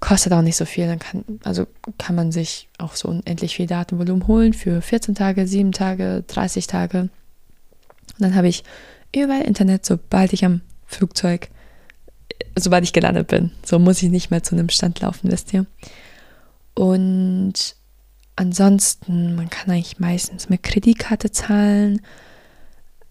[0.00, 0.88] kostet auch nicht so viel.
[0.88, 5.46] Dann kann, also kann man sich auch so unendlich viel Datenvolumen holen für 14 Tage,
[5.46, 7.08] 7 Tage, 30 Tage.
[8.22, 8.64] Dann habe ich
[9.14, 11.48] überall Internet, sobald ich am Flugzeug,
[12.56, 13.52] sobald ich gelandet bin.
[13.64, 15.66] So muss ich nicht mehr zu einem Stand laufen, wisst ihr.
[16.74, 17.76] Und
[18.36, 22.00] ansonsten, man kann eigentlich meistens mit Kreditkarte zahlen.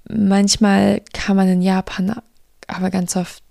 [0.09, 2.15] Manchmal kann man in Japan
[2.67, 3.43] aber ganz oft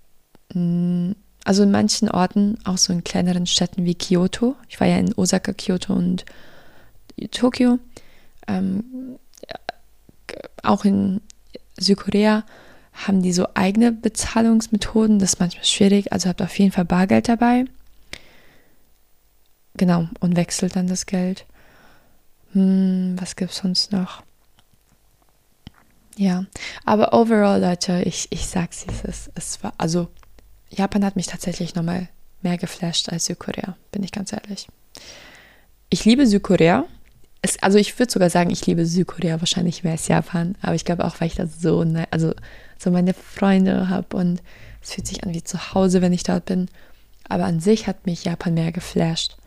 [0.53, 4.97] hm, also in manchen Orten, auch so in kleineren Städten wie Kyoto, ich war ja
[4.97, 6.25] in Osaka, Kyoto und
[7.31, 7.79] Tokio,
[8.47, 9.17] ähm,
[10.63, 11.21] auch in
[11.83, 12.43] Südkorea
[12.93, 17.29] haben die so eigene Bezahlungsmethoden, das ist manchmal schwierig, also habt auf jeden Fall Bargeld
[17.29, 17.65] dabei.
[19.75, 21.45] Genau, und wechselt dann das Geld.
[22.53, 24.23] Hm, was gibt es sonst noch?
[26.17, 26.45] Ja,
[26.85, 30.09] aber overall, Leute, ich, ich sag's, es, es war, also
[30.69, 32.09] Japan hat mich tatsächlich nochmal
[32.41, 34.67] mehr geflasht als Südkorea, bin ich ganz ehrlich.
[35.89, 36.85] Ich liebe Südkorea.
[37.41, 40.85] Es, also ich würde sogar sagen, ich liebe Südkorea wahrscheinlich mehr als Japan, aber ich
[40.85, 42.33] glaube auch, weil ich da so, ne, also
[42.77, 44.41] so meine Freunde habe und
[44.81, 46.69] es fühlt sich an wie zu Hause, wenn ich dort bin.
[47.27, 49.37] Aber an sich hat mich Japan mehr geflasht.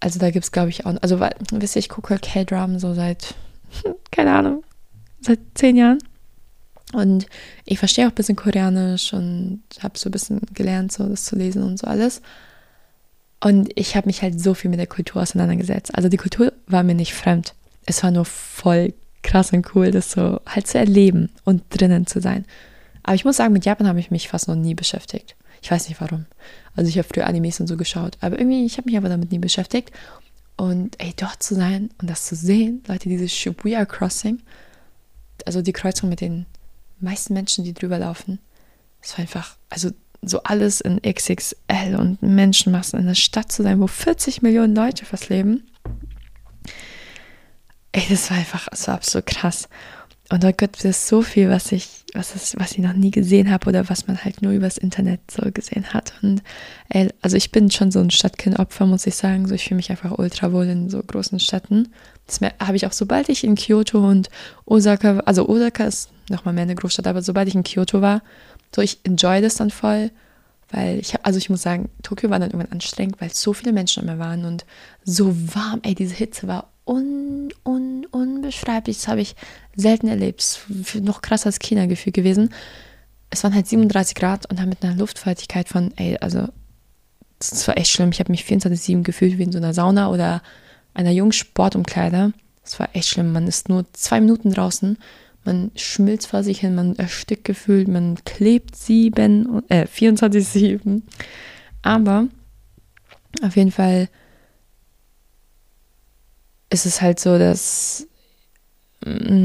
[0.00, 2.92] Also da gibt es, glaube ich, auch, also weil, wisst ihr, ich gucke K-Drum so
[2.94, 3.34] seit,
[4.10, 4.64] keine Ahnung,
[5.20, 5.98] seit zehn Jahren.
[6.92, 7.26] Und
[7.64, 11.36] ich verstehe auch ein bisschen Koreanisch und habe so ein bisschen gelernt, so das zu
[11.36, 12.20] lesen und so alles.
[13.42, 15.94] Und ich habe mich halt so viel mit der Kultur auseinandergesetzt.
[15.94, 17.54] Also die Kultur war mir nicht fremd.
[17.86, 22.20] Es war nur voll krass und cool, das so halt zu erleben und drinnen zu
[22.20, 22.44] sein.
[23.02, 25.34] Aber ich muss sagen, mit Japan habe ich mich fast noch nie beschäftigt.
[25.60, 26.26] Ich weiß nicht warum.
[26.76, 29.32] Also ich habe früher Animes und so geschaut, aber irgendwie, ich habe mich aber damit
[29.32, 29.90] nie beschäftigt.
[30.56, 34.40] Und ey, dort zu sein und das zu sehen, Leute, dieses Shibuya Crossing,
[35.46, 36.46] also die Kreuzung mit den
[37.00, 38.38] meisten Menschen, die drüber laufen.
[39.10, 39.90] War einfach, also
[40.22, 45.04] so alles in XXL und Menschenmassen in einer Stadt zu sein, wo 40 Millionen Leute
[45.04, 45.64] fast leben.
[47.90, 49.68] Ey, das war einfach, war absolut krass.
[50.30, 53.50] Und da gibt es so viel, was ich, was, ist, was ich noch nie gesehen
[53.50, 56.14] habe oder was man halt nur übers Internet so gesehen hat.
[56.22, 56.42] Und
[56.88, 59.46] ey, also ich bin schon so ein Stadtkind-Opfer, muss ich sagen.
[59.46, 61.92] So, ich fühle mich einfach ultra wohl in so großen Städten.
[62.26, 64.30] Das habe ich auch, sobald ich in Kyoto und
[64.64, 68.22] Osaka, also Osaka ist nochmal mehr eine Großstadt, aber sobald ich in Kyoto war,
[68.74, 70.10] so ich enjoy das dann voll,
[70.70, 74.02] weil ich also ich muss sagen, Tokio war dann irgendwann anstrengend, weil so viele Menschen
[74.02, 74.64] immer waren und
[75.04, 79.36] so warm, ey, diese Hitze war un, un, unbeschreiblich, das habe ich
[79.76, 80.60] selten erlebt,
[81.00, 82.50] noch krasser als China-Gefühl gewesen.
[83.30, 86.48] es waren halt 37 Grad und dann mit einer Luftfeuchtigkeit von, ey, also
[87.38, 88.10] das war echt schlimm.
[88.12, 90.42] Ich habe mich 24-7 gefühlt wie in so einer Sauna oder
[90.94, 92.32] einer jungen Sportumkleider.
[92.62, 93.32] Das war echt schlimm.
[93.32, 94.98] Man ist nur zwei Minuten draußen,
[95.44, 101.02] man schmilzt vor sich hin, man erstickt gefühlt, man klebt sieben, äh, 24-7.
[101.82, 102.28] Aber
[103.42, 104.08] auf jeden Fall
[106.70, 108.06] ist es halt so, dass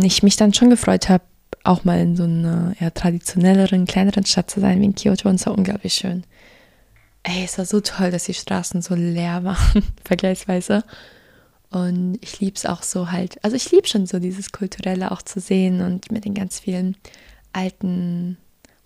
[0.03, 1.23] ich mich dann schon gefreut habe,
[1.63, 5.43] auch mal in so einer eher traditionelleren, kleineren Stadt zu sein wie in Kyoto und
[5.45, 6.23] war unglaublich schön.
[7.23, 10.83] Ey, es war so toll, dass die Straßen so leer waren, vergleichsweise.
[11.69, 15.21] Und ich liebe es auch so halt, also ich liebe schon so dieses Kulturelle auch
[15.21, 16.95] zu sehen und mit den ganz vielen
[17.51, 18.37] alten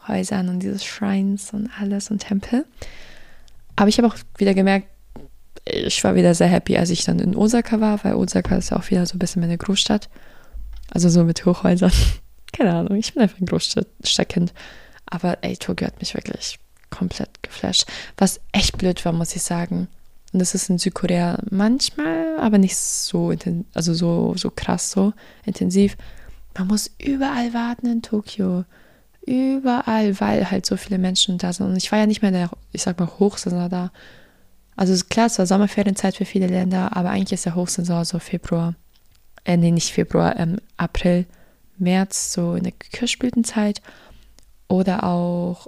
[0.07, 2.65] Häusern und dieses Shrines und alles und Tempel.
[3.75, 4.87] Aber ich habe auch wieder gemerkt,
[5.65, 8.77] ich war wieder sehr happy, als ich dann in Osaka war, weil Osaka ist ja
[8.77, 10.09] auch wieder so ein bisschen meine Großstadt.
[10.89, 11.91] Also so mit Hochhäusern.
[12.53, 14.53] Keine Ahnung, ich bin einfach ein Großstadtkind.
[15.05, 17.85] Aber ey, Tokio hat mich wirklich komplett geflasht.
[18.17, 19.87] Was echt blöd war, muss ich sagen.
[20.33, 23.33] Und das ist in Südkorea manchmal, aber nicht so,
[23.73, 25.13] also so, so krass, so
[25.45, 25.97] intensiv.
[26.57, 28.65] Man muss überall warten in Tokio.
[29.25, 31.67] Überall, weil halt so viele Menschen da sind.
[31.67, 33.91] Und ich war ja nicht mehr in der, ich sag mal, Hochsaison da.
[34.75, 38.73] Also klar, es war Sommerferienzeit für viele Länder, aber eigentlich ist der Hochsaison so Februar.
[39.43, 41.25] Äh, nee, nicht Februar, ähm, April,
[41.77, 43.81] März, so in der Kirschblütenzeit.
[44.67, 45.67] Oder auch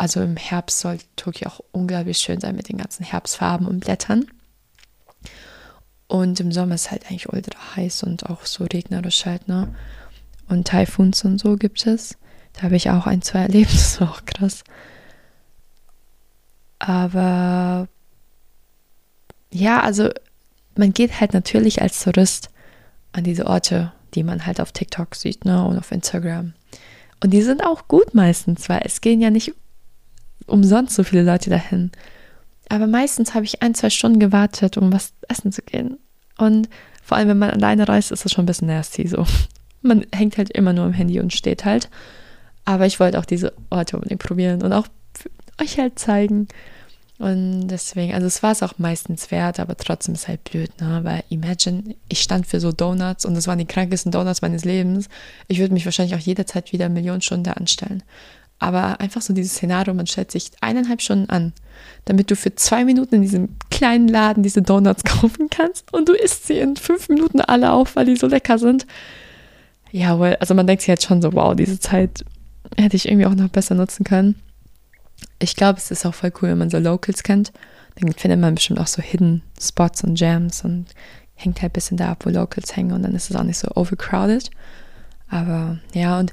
[0.00, 4.24] also im Herbst soll Tokio auch unglaublich schön sein mit den ganzen Herbstfarben und Blättern.
[6.06, 9.74] Und im Sommer ist halt eigentlich ultra heiß und auch so regnerisch halt, ne?
[10.48, 12.16] Und Taifuns und so gibt es.
[12.54, 14.64] Da habe ich auch ein, zwei erlebt, das war auch krass.
[16.78, 17.86] Aber
[19.52, 20.08] ja, also
[20.76, 22.48] man geht halt natürlich als Tourist
[23.12, 25.62] an diese Orte, die man halt auf TikTok sieht, ne?
[25.62, 26.54] Und auf Instagram.
[27.22, 29.52] Und die sind auch gut meistens, weil es gehen ja nicht
[30.46, 31.90] umsonst so viele Leute dahin.
[32.68, 35.98] Aber meistens habe ich ein, zwei Stunden gewartet, um was essen zu gehen.
[36.38, 36.68] Und
[37.02, 39.26] vor allem, wenn man alleine reist, ist das schon ein bisschen nasty so.
[39.82, 41.88] Man hängt halt immer nur im Handy und steht halt.
[42.66, 44.86] Aber ich wollte auch diese Orte unbedingt probieren und auch
[45.60, 46.48] euch halt zeigen.
[47.18, 51.00] Und deswegen, also es war es auch meistens wert, aber trotzdem ist halt blöd, ne?
[51.02, 55.08] Weil imagine, ich stand für so Donuts und das waren die krankesten Donuts meines Lebens.
[55.48, 58.02] Ich würde mich wahrscheinlich auch jederzeit wieder Millionen Stunden da anstellen.
[58.60, 61.54] Aber einfach so dieses Szenario, man stellt sich eineinhalb Stunden an,
[62.04, 66.12] damit du für zwei Minuten in diesem kleinen Laden diese Donuts kaufen kannst und du
[66.12, 68.86] isst sie in fünf Minuten alle auf, weil die so lecker sind.
[69.90, 72.24] Ja, well, also man denkt sich jetzt schon so, wow, diese Zeit
[72.76, 74.36] hätte ich irgendwie auch noch besser nutzen können.
[75.38, 77.52] Ich glaube, es ist auch voll cool, wenn man so Locals kennt.
[77.96, 80.86] Dann findet man bestimmt auch so Hidden Spots und Jams und
[81.34, 83.58] hängt halt ein bisschen da ab, wo Locals hängen und dann ist es auch nicht
[83.58, 84.50] so overcrowded.
[85.28, 86.32] Aber ja, und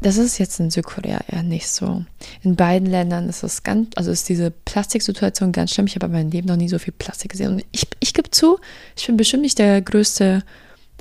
[0.00, 2.04] das ist jetzt in Südkorea eher nicht so.
[2.42, 5.86] In beiden Ländern ist es ganz, also ist diese Plastiksituation ganz schlimm.
[5.86, 7.54] Ich habe in meinem Leben noch nie so viel Plastik gesehen.
[7.54, 8.58] Und ich, ich gebe zu,
[8.96, 10.44] ich bin bestimmt nicht der größte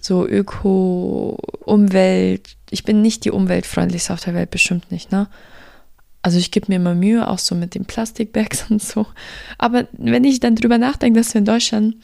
[0.02, 5.28] so Öko, Umwelt, ich bin nicht die umweltfreundlichste auf der Welt, bestimmt nicht, ne?
[6.22, 9.06] Also ich gebe mir immer Mühe, auch so mit den Plastikbags und so.
[9.58, 11.96] Aber wenn ich dann drüber nachdenke, dass wir in Deutschland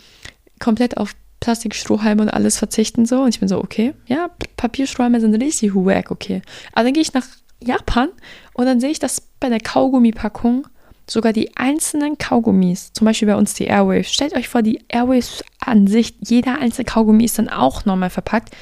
[0.60, 3.23] komplett auf Plastikstrohhalme und alles verzichten so.
[3.23, 6.41] Und ich bin so, okay, ja, Papierstrohhalme sind richtig wack, okay.
[6.71, 7.27] Aber dann gehe ich nach
[7.62, 8.08] Japan
[8.53, 10.67] und dann sehe ich, dass bei der Kaugummipackung
[11.06, 15.43] sogar die einzelnen Kaugummis, zum Beispiel bei uns die Airwaves, stellt euch vor, die Airwaves
[15.60, 18.56] an sich, jeder einzelne Kaugummi ist dann auch nochmal verpackt.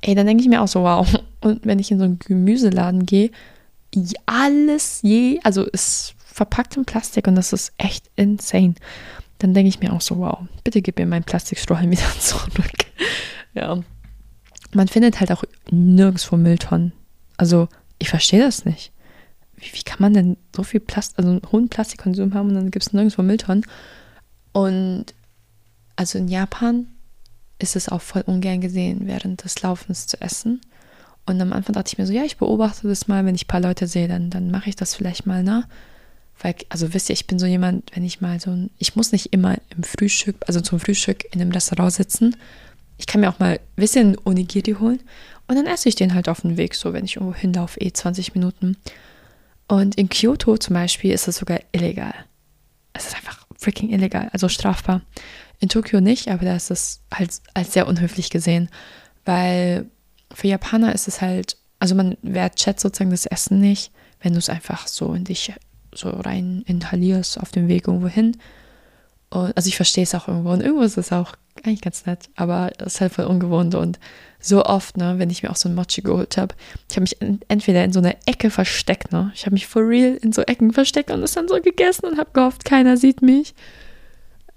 [0.00, 1.06] Ey, dann denke ich mir auch so, wow.
[1.42, 3.30] Und wenn ich in so einen Gemüseladen gehe,
[4.24, 8.74] alles je, also ist verpackt in Plastik und das ist echt insane
[9.38, 12.86] dann denke ich mir auch so, wow, bitte gib mir meinen Plastikstrohhalm wieder zurück.
[13.54, 13.78] ja.
[14.72, 16.92] Man findet halt auch nirgendwo Mülltonnen.
[17.36, 17.68] Also,
[17.98, 18.92] ich verstehe das nicht.
[19.56, 22.70] Wie, wie, kann man denn so viel Plastik, also einen hohen Plastikkonsum haben und dann
[22.70, 23.64] gibt es nirgendwo Mülltonnen?
[24.52, 25.06] Und
[25.96, 26.88] also in Japan
[27.58, 30.60] ist es auch voll ungern gesehen, während des Laufens zu essen.
[31.24, 33.48] Und am Anfang dachte ich mir so, ja, ich beobachte das mal, wenn ich ein
[33.48, 35.64] paar Leute sehe, dann, dann mache ich das vielleicht mal, ne?
[36.40, 39.12] Weil, also wisst ihr, ich bin so jemand, wenn ich mal so ein, ich muss
[39.12, 42.36] nicht immer im Frühstück, also zum Frühstück in einem Restaurant sitzen.
[42.98, 45.00] Ich kann mir auch mal, ihr, einen Onigiri holen
[45.48, 47.92] und dann esse ich den halt auf dem Weg, so wenn ich irgendwo hinlaufe, eh
[47.92, 48.76] 20 Minuten.
[49.68, 52.14] Und in Kyoto zum Beispiel ist es sogar illegal.
[52.92, 55.02] Es ist einfach freaking illegal, also strafbar.
[55.58, 58.68] In Tokio nicht, aber da ist es halt als sehr unhöflich gesehen,
[59.24, 59.86] weil
[60.34, 64.50] für Japaner ist es halt, also man wertschätzt sozusagen das Essen nicht, wenn du es
[64.50, 65.54] einfach so in dich
[65.96, 68.36] so rein inhalierst auf dem Weg irgendwo hin.
[69.30, 70.50] Und, also ich verstehe es auch irgendwo.
[70.50, 73.98] Und irgendwo ist es auch eigentlich ganz nett, aber es ist halt voll ungewohnt und
[74.40, 76.54] so oft, ne, wenn ich mir auch so ein Mochi geholt habe,
[76.88, 77.16] ich habe mich
[77.48, 80.72] entweder in so einer Ecke versteckt, ne, ich habe mich for real in so Ecken
[80.72, 83.54] versteckt und es dann so gegessen und habe gehofft, keiner sieht mich.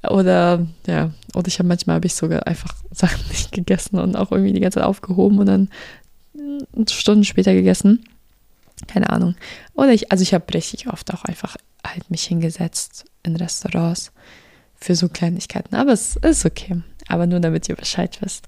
[0.08, 4.32] Oder ja, oder ich habe manchmal habe ich sogar einfach Sachen nicht gegessen und auch
[4.32, 5.70] irgendwie die ganze Zeit aufgehoben und dann
[6.88, 8.06] Stunden später gegessen.
[8.88, 9.36] Keine Ahnung.
[9.74, 14.12] Oder ich, also ich habe richtig oft auch einfach halt mich hingesetzt in Restaurants
[14.76, 15.76] für so Kleinigkeiten.
[15.76, 16.82] Aber es ist okay.
[17.08, 18.48] Aber nur damit ihr Bescheid wisst.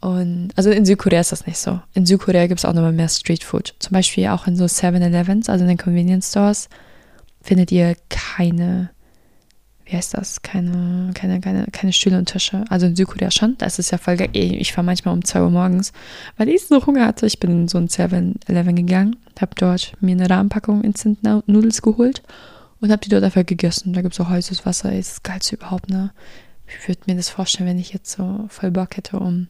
[0.00, 1.80] Und also in Südkorea ist das nicht so.
[1.92, 3.74] In Südkorea gibt es auch nochmal mehr Streetfood.
[3.78, 6.68] Zum Beispiel auch in so 7-Elevens, also in den Convenience Stores,
[7.42, 8.90] findet ihr keine
[9.90, 12.64] wie heißt das, keine, keine, keine, keine Stühle und Tische.
[12.68, 14.30] Also in Südkorea schon, da ist es ja voll geil.
[14.32, 15.92] Ich fahre manchmal um 2 Uhr morgens,
[16.36, 17.26] weil ich so Hunger hatte.
[17.26, 22.22] Ich bin in so ein 7-Eleven gegangen, habe dort mir eine Rahmenpackung Instant Noodles geholt
[22.80, 23.92] und habe die dort einfach gegessen.
[23.92, 26.12] Da gibt es auch heißes Wasser, ist das geilste überhaupt, ne?
[26.68, 29.48] Ich würde mir das vorstellen, wenn ich jetzt so voll Bock hätte, um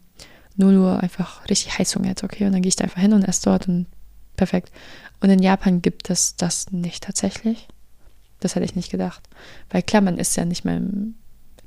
[0.56, 2.46] 0 Uhr einfach richtig Heißung hätte, okay?
[2.46, 3.86] Und dann gehe ich da einfach hin und esse dort und
[4.36, 4.72] perfekt.
[5.20, 7.68] Und in Japan gibt es das nicht tatsächlich.
[8.40, 9.28] Das hätte ich nicht gedacht.
[9.70, 11.14] Weil klar, man ist ja nicht mehr im,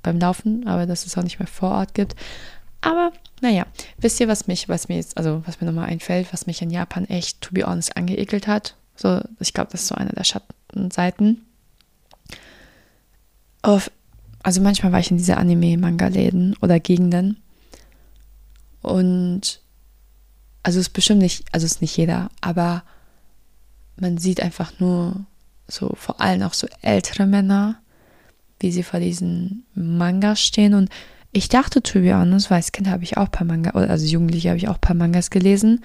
[0.01, 2.15] beim Laufen, aber dass es auch nicht mehr vor Ort gibt.
[2.81, 3.65] Aber naja,
[3.97, 6.69] wisst ihr, was mich, was mir jetzt, also was mir nochmal einfällt, was mich in
[6.69, 8.75] Japan echt, to be honest, angeekelt hat?
[8.95, 11.45] So, ich glaube, das ist so eine der Schattenseiten.
[13.61, 13.89] Auf,
[14.43, 17.37] also manchmal war ich in diese Anime-Manga-Läden oder Gegenden.
[18.81, 19.61] Und
[20.61, 22.83] also es ist bestimmt nicht, also es ist nicht jeder, aber
[23.95, 25.25] man sieht einfach nur
[25.67, 27.79] so vor allem auch so ältere Männer,
[28.59, 30.73] wie sie vor diesen Mangas stehen.
[30.73, 30.89] Und
[31.31, 34.05] ich dachte, to be honest, weil als Kind habe ich auch ein paar Mangas, also
[34.05, 35.83] Jugendliche habe ich auch ein paar Mangas gelesen.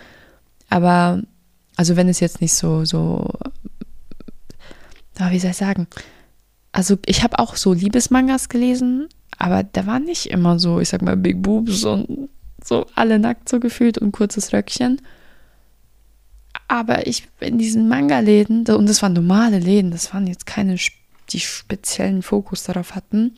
[0.68, 1.22] Aber,
[1.76, 3.28] also wenn es jetzt nicht so, so,
[5.18, 5.86] wie soll ich sagen?
[6.72, 11.02] Also ich habe auch so Liebesmangas gelesen, aber da war nicht immer so, ich sag
[11.02, 12.28] mal, Big Boobs und
[12.62, 15.00] so alle nackt so gefühlt und kurzes Röckchen.
[16.68, 20.76] Aber ich in diesen Manga-Läden, und das waren normale Läden, das waren jetzt keine,
[21.30, 23.34] die speziellen Fokus darauf hatten.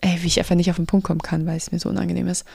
[0.00, 2.26] Ey, wie ich einfach nicht auf den Punkt kommen kann, weil es mir so unangenehm
[2.26, 2.46] ist.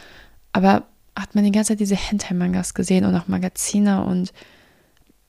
[0.52, 0.84] Aber
[1.16, 4.34] hat man die ganze Zeit diese Hentai-Mangas gesehen und auch Magazine und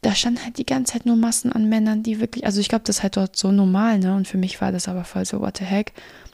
[0.01, 2.85] da standen halt die ganze Zeit nur Massen an Männern, die wirklich, also ich glaube,
[2.85, 4.17] das ist halt dort so normal, ne?
[4.17, 5.93] Und für mich war das aber voll so, what the heck.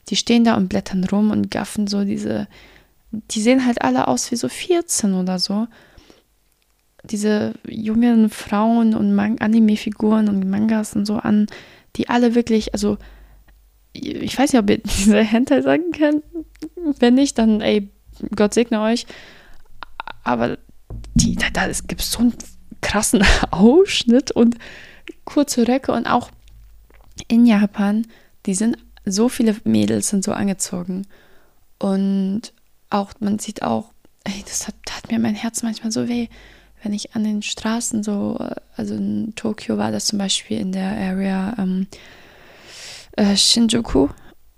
[0.08, 2.48] Die stehen da und blättern rum und gaffen so diese,
[3.10, 5.68] die sehen halt alle aus wie so 14 oder so
[7.04, 11.46] diese jungen Frauen und Anime-Figuren und Mangas und so an,
[11.96, 12.98] die alle wirklich, also
[13.92, 16.24] ich weiß nicht, ob ihr diese Hentai sagen könnt.
[16.98, 17.90] Wenn nicht, dann ey,
[18.34, 19.06] Gott segne euch.
[20.24, 20.58] Aber
[21.14, 22.34] die, da, da es gibt so einen
[22.80, 24.56] krassen Ausschnitt und
[25.24, 26.30] kurze Röcke und auch
[27.28, 28.06] in Japan,
[28.46, 31.06] die sind, so viele Mädels sind so angezogen.
[31.78, 32.52] Und
[32.90, 33.92] auch, man sieht auch,
[34.24, 36.28] ey, das hat, tat mir mein Herz manchmal so weh
[36.82, 38.38] wenn ich an den Straßen so,
[38.76, 41.86] also in Tokio war das zum Beispiel in der Area ähm,
[43.12, 44.08] äh, Shinjuku,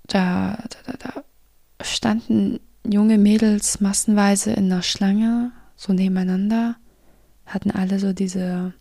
[0.07, 6.77] da, da, da, da standen junge Mädels massenweise in einer Schlange, so nebeneinander,
[7.47, 8.75] hatten alle so diese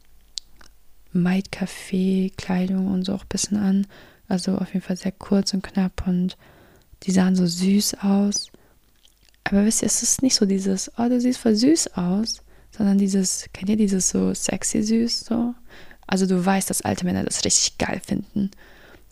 [1.13, 3.87] Maid-Café-Kleidung und so auch ein bisschen an.
[4.27, 6.37] Also auf jeden Fall sehr kurz und knapp und
[7.03, 8.51] die sahen so süß aus.
[9.43, 12.41] Aber wisst ihr, es ist nicht so dieses, oh, du siehst voll süß aus,
[12.79, 15.53] sondern dieses, kennt ihr dieses so sexy süß so?
[16.07, 18.51] Also du weißt, dass alte Männer das richtig geil finden.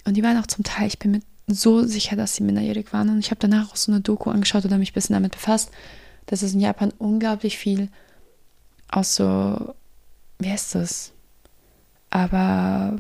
[0.05, 3.09] Und die waren auch zum Teil, ich bin mir so sicher, dass sie minderjährig waren.
[3.09, 5.69] Und ich habe danach auch so eine Doku angeschaut oder mich ein bisschen damit befasst,
[6.27, 7.89] dass es in Japan unglaublich viel
[8.87, 9.75] aus so,
[10.39, 11.11] wie heißt das?
[12.09, 12.97] Aber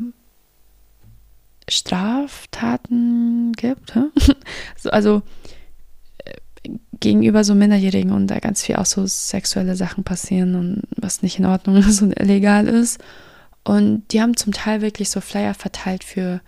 [1.69, 3.97] Straftaten gibt.
[4.83, 5.21] also
[6.99, 11.39] gegenüber so Minderjährigen und da ganz viel auch so sexuelle Sachen passieren und was nicht
[11.39, 12.99] in Ordnung ist und illegal ist.
[13.63, 16.41] Und die haben zum Teil wirklich so Flyer verteilt für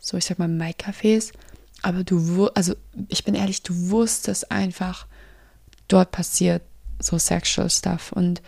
[0.00, 1.32] so, ich sag mal, Mai-Cafés.
[1.82, 2.74] Aber du, also
[3.08, 5.06] ich bin ehrlich, du wusstest einfach,
[5.88, 6.62] dort passiert
[7.00, 8.42] so sexual stuff und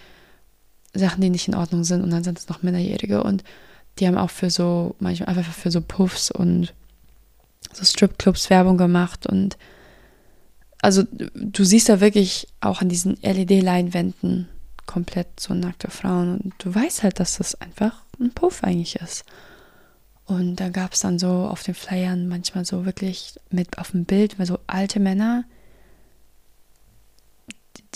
[0.95, 2.03] Sachen, die nicht in Ordnung sind.
[2.03, 3.43] Und dann sind es noch Minderjährige und
[3.99, 6.73] die haben auch für so, manchmal einfach für so Puffs und
[7.73, 9.57] so Stripclubs Werbung gemacht und
[10.83, 11.05] also
[11.35, 14.49] du siehst da wirklich auch an diesen LED-Leinwänden
[14.85, 19.25] komplett so nackte Frauen und du weißt halt, dass das einfach ein Puff eigentlich ist.
[20.27, 24.05] Und da gab es dann so auf den Flyern manchmal so wirklich mit auf dem
[24.05, 25.45] Bild, so alte Männer,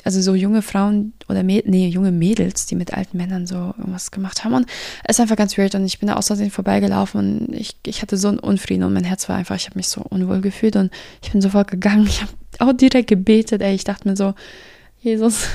[0.05, 4.11] also so junge Frauen oder Mäd nee, junge Mädels, die mit alten Männern so irgendwas
[4.11, 4.55] gemacht haben.
[4.55, 4.67] Und
[5.05, 5.75] es ist einfach ganz weird.
[5.75, 9.05] Und ich bin da aus vorbeigelaufen und ich, ich hatte so einen Unfrieden und mein
[9.05, 10.91] Herz war einfach, ich habe mich so unwohl gefühlt und
[11.23, 12.07] ich bin sofort gegangen.
[12.07, 13.75] Ich habe auch direkt gebetet, ey.
[13.75, 14.35] Ich dachte mir so,
[15.01, 15.49] Jesus,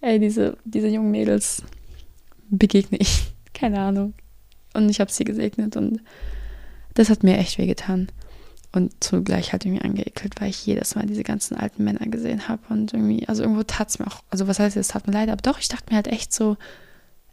[0.00, 1.62] ey, diese, diese jungen Mädels
[2.50, 3.32] begegne ich.
[3.54, 4.14] Keine Ahnung.
[4.74, 6.00] Und ich habe sie gesegnet und
[6.94, 8.08] das hat mir echt wehgetan.
[8.74, 12.62] Und zugleich halt irgendwie angeekelt, weil ich jedes Mal diese ganzen alten Männer gesehen habe.
[12.70, 15.28] Und irgendwie, also irgendwo tat es mir auch, also was heißt, es tat mir leid,
[15.28, 16.56] aber doch, ich dachte mir halt echt so,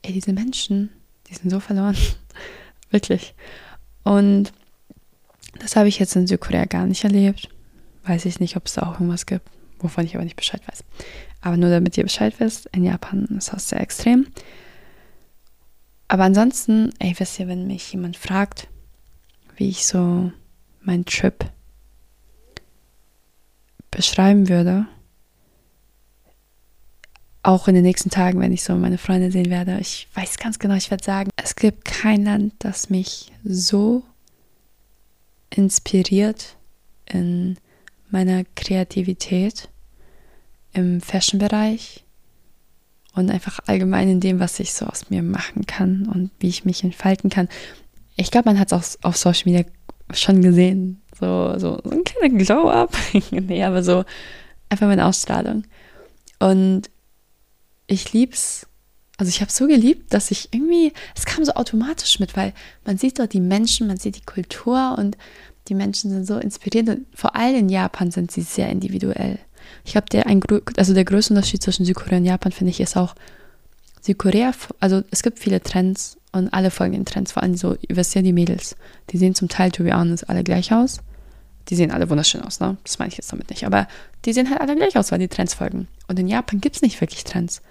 [0.03, 0.89] ey, diese Menschen,
[1.27, 1.97] die sind so verloren.
[2.91, 3.33] Wirklich.
[4.03, 4.53] Und
[5.59, 7.49] das habe ich jetzt in Südkorea gar nicht erlebt.
[8.03, 9.47] Weiß ich nicht, ob es da auch irgendwas gibt,
[9.79, 10.83] wovon ich aber nicht Bescheid weiß.
[11.41, 14.27] Aber nur damit ihr Bescheid wisst, in Japan ist das sehr extrem.
[16.07, 18.67] Aber ansonsten, ey, wisst ihr, wenn mich jemand fragt,
[19.55, 20.31] wie ich so
[20.81, 21.45] meinen Trip
[23.91, 24.87] beschreiben würde,
[27.43, 30.59] auch in den nächsten Tagen, wenn ich so meine Freunde sehen werde, ich weiß ganz
[30.59, 34.03] genau, ich werde sagen, es gibt kein Land, das mich so
[35.49, 36.55] inspiriert
[37.05, 37.57] in
[38.09, 39.69] meiner Kreativität
[40.73, 42.03] im Fashion-Bereich
[43.13, 46.63] und einfach allgemein in dem, was ich so aus mir machen kann und wie ich
[46.63, 47.49] mich entfalten kann.
[48.15, 49.69] Ich glaube, man hat es auch auf Social Media
[50.15, 51.01] schon gesehen.
[51.19, 52.95] So, so, so ein kleiner Glow-Up.
[53.31, 54.03] nee, aber so
[54.69, 55.63] einfach meine Ausstrahlung.
[56.39, 56.89] Und
[57.87, 58.67] ich lieb's.
[59.17, 62.53] Also ich habe so geliebt, dass ich irgendwie, es kam so automatisch mit, weil
[62.85, 65.15] man sieht dort die Menschen, man sieht die Kultur und
[65.67, 69.37] die Menschen sind so inspirierend und vor allem in Japan sind sie sehr individuell.
[69.85, 70.25] Ich glaube, der,
[70.77, 73.13] also der größte Unterschied zwischen Südkorea und Japan, finde ich, ist auch,
[74.01, 77.95] Südkorea, also es gibt viele Trends und alle folgen den Trends, vor allem so, ihr
[77.95, 78.75] wisst ja, die Mädels,
[79.11, 80.99] die sehen zum Teil, to be honest, alle gleich aus.
[81.69, 82.77] Die sehen alle wunderschön aus, ne?
[82.83, 83.65] Das meine ich jetzt damit nicht.
[83.65, 83.87] Aber
[84.25, 85.87] die sehen halt alle gleich aus, weil die Trends folgen.
[86.07, 87.61] Und in Japan gibt es nicht wirklich Trends.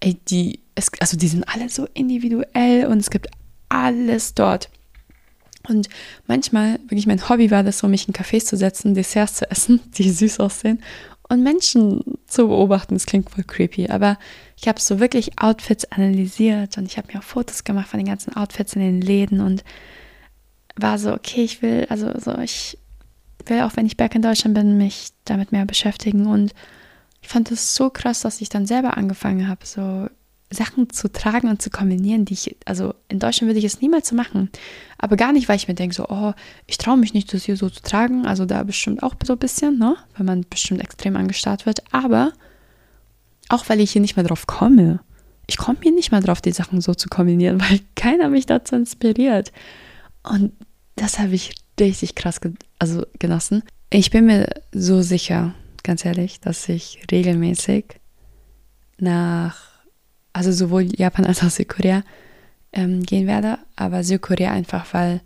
[0.00, 3.28] Ey, die, es, also die sind alle so individuell und es gibt
[3.70, 4.68] alles dort.
[5.66, 5.88] Und
[6.26, 9.80] manchmal, wirklich mein Hobby war das so, mich in Cafés zu setzen, Desserts zu essen,
[9.96, 10.82] die süß aussehen
[11.30, 12.94] und Menschen zu beobachten.
[12.94, 14.18] Das klingt voll creepy, aber
[14.56, 18.08] ich habe so wirklich Outfits analysiert und ich habe mir auch Fotos gemacht von den
[18.08, 19.64] ganzen Outfits in den Läden und
[20.76, 22.76] war so, okay, ich will, also so, ich
[23.46, 26.52] will auch, wenn ich back in Deutschland bin, mich damit mehr beschäftigen und
[27.22, 30.08] ich fand es so krass, dass ich dann selber angefangen habe, so
[30.52, 34.08] Sachen zu tragen und zu kombinieren, die ich, also in Deutschland würde ich es niemals
[34.08, 34.50] so machen.
[34.98, 36.32] Aber gar nicht, weil ich mir denke, so, oh,
[36.66, 38.26] ich traue mich nicht, das hier so zu tragen.
[38.26, 39.96] Also da bestimmt auch so ein bisschen, ne?
[40.16, 41.82] Weil man bestimmt extrem angestarrt wird.
[41.92, 42.32] Aber
[43.48, 45.00] auch, weil ich hier nicht mehr drauf komme.
[45.46, 48.74] Ich komme hier nicht mehr drauf, die Sachen so zu kombinieren, weil keiner mich dazu
[48.74, 49.52] inspiriert.
[50.24, 50.52] Und
[50.96, 53.62] das habe ich richtig krass ge also genossen.
[53.90, 58.00] Ich bin mir so sicher, ganz ehrlich, dass ich regelmäßig
[58.98, 59.69] nach
[60.40, 62.02] also sowohl Japan als auch Südkorea
[62.72, 63.58] ähm, gehen werde.
[63.76, 65.20] Aber Südkorea einfach, weil,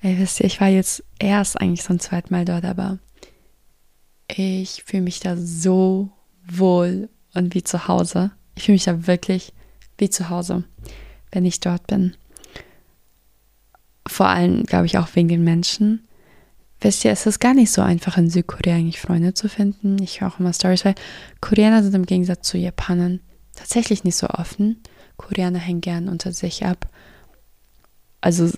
[0.00, 2.98] ey, wisst ihr, ich war jetzt erst eigentlich so ein zweites Mal dort, aber
[4.26, 6.10] ich fühle mich da so
[6.44, 8.32] wohl und wie zu Hause.
[8.56, 9.52] Ich fühle mich da wirklich
[9.96, 10.64] wie zu Hause,
[11.30, 12.16] wenn ich dort bin.
[14.08, 16.02] Vor allem, glaube ich, auch wegen den Menschen.
[16.80, 20.02] Wisst ihr, es ist gar nicht so einfach, in Südkorea eigentlich Freunde zu finden.
[20.02, 20.96] Ich höre auch immer Stories, weil
[21.40, 23.20] Koreaner sind im Gegensatz zu Japanern
[23.54, 24.82] tatsächlich nicht so offen.
[25.16, 26.88] Koreaner hängen gern unter sich ab.
[28.20, 28.50] Also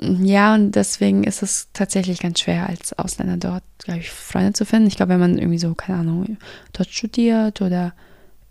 [0.00, 4.64] ja, und deswegen ist es tatsächlich ganz schwer, als Ausländer dort, glaube ich, Freunde zu
[4.64, 4.86] finden.
[4.86, 6.36] Ich glaube, wenn man irgendwie so, keine Ahnung,
[6.72, 7.94] dort studiert oder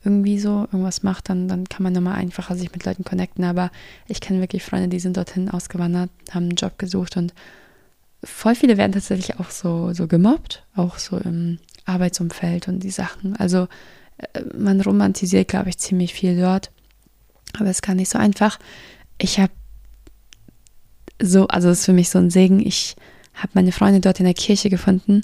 [0.03, 3.45] irgendwie so irgendwas macht, dann, dann kann man nochmal einfacher sich mit Leuten connecten.
[3.45, 3.71] Aber
[4.07, 7.33] ich kenne wirklich Freunde, die sind dorthin ausgewandert, haben einen Job gesucht und
[8.23, 13.37] voll viele werden tatsächlich auch so, so gemobbt, auch so im Arbeitsumfeld und die Sachen.
[13.37, 13.67] Also
[14.57, 16.71] man romantisiert, glaube ich, ziemlich viel dort.
[17.55, 18.59] Aber es ist gar nicht so einfach.
[19.17, 19.51] Ich habe
[21.21, 22.65] so, also es ist für mich so ein Segen.
[22.65, 22.95] Ich
[23.33, 25.21] habe meine Freunde dort in der Kirche gefunden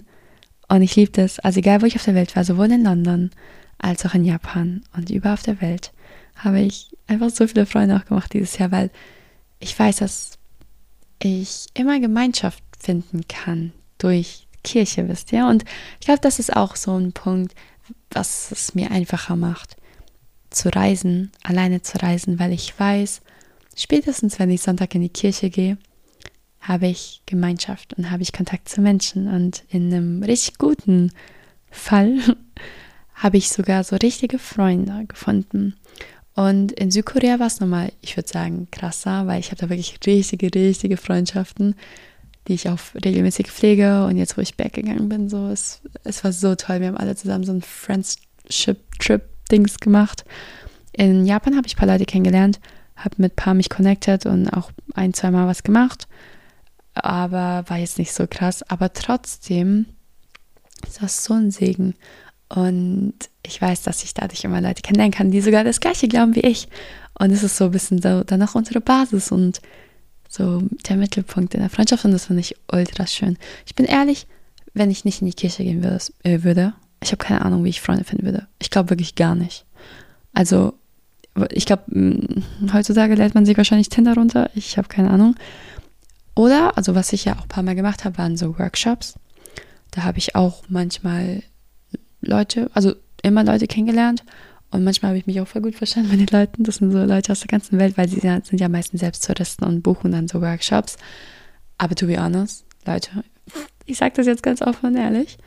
[0.67, 1.39] und ich liebe das.
[1.39, 3.31] Also egal, wo ich auf der Welt war, sowohl in London
[3.77, 5.91] als auch in Japan und überall auf der Welt,
[6.35, 8.89] habe ich einfach so viele Freunde auch gemacht dieses Jahr, weil
[9.59, 10.37] ich weiß, dass
[11.19, 15.45] ich immer Gemeinschaft finden kann durch Kirche, wisst ihr?
[15.47, 15.63] Und
[15.99, 17.53] ich glaube, das ist auch so ein Punkt,
[18.11, 19.77] was es mir einfacher macht,
[20.49, 23.21] zu reisen, alleine zu reisen, weil ich weiß,
[23.75, 25.77] spätestens wenn ich Sonntag in die Kirche gehe,
[26.63, 29.27] habe ich Gemeinschaft und habe ich Kontakt zu Menschen.
[29.27, 31.11] Und in einem richtig guten
[31.69, 32.19] Fall
[33.15, 35.75] habe ich sogar so richtige Freunde gefunden.
[36.35, 39.99] Und in Südkorea war es nochmal, ich würde sagen, krasser, weil ich habe da wirklich
[40.05, 41.75] richtige, richtige Freundschaften.
[42.47, 44.05] Die ich auch regelmäßig pflege.
[44.05, 46.79] Und jetzt, wo ich back gegangen bin, so, es, es war so toll.
[46.79, 50.25] Wir haben alle zusammen so ein Friendship-Trip-Dings gemacht.
[50.91, 52.59] In Japan habe ich ein paar Leute kennengelernt,
[52.95, 56.07] habe mit ein paar mich connected und auch ein, zwei Mal was gemacht.
[56.93, 58.63] Aber war jetzt nicht so krass.
[58.69, 59.87] Aber trotzdem
[60.85, 61.95] ist das so ein Segen.
[62.49, 66.35] Und ich weiß, dass ich dadurch immer Leute kennenlernen kann, die sogar das Gleiche glauben
[66.35, 66.67] wie ich.
[67.17, 69.61] Und es ist so ein bisschen so dann auch unsere Basis und
[70.33, 72.05] so der Mittelpunkt in der Freundschaft.
[72.05, 73.37] Und das finde ich ultra schön.
[73.65, 74.27] Ich bin ehrlich,
[74.73, 76.73] wenn ich nicht in die Kirche gehen würde, äh, würde
[77.03, 78.47] ich habe keine Ahnung, wie ich Freunde finden würde.
[78.59, 79.65] Ich glaube wirklich gar nicht.
[80.33, 80.73] Also,
[81.51, 81.83] ich glaube,
[82.71, 84.49] heutzutage lädt man sich wahrscheinlich Tinder runter.
[84.55, 85.35] Ich habe keine Ahnung.
[86.35, 89.15] Oder, also was ich ja auch ein paar Mal gemacht habe, waren so Workshops.
[89.91, 91.43] Da habe ich auch manchmal
[92.21, 94.23] Leute, also immer Leute kennengelernt.
[94.73, 96.63] Und manchmal habe ich mich auch voll gut verstanden mit den Leuten.
[96.63, 99.65] Das sind so Leute aus der ganzen Welt, weil sie sind ja meistens selbst Touristen
[99.65, 100.97] und buchen dann so Workshops.
[101.77, 103.23] Aber to be honest, Leute,
[103.85, 105.37] ich sage das jetzt ganz offen und ehrlich.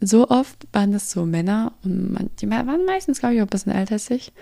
[0.00, 3.50] So oft waren das so Männer und man, die waren meistens, glaube ich, auch ein
[3.50, 4.32] bisschen älter als ich.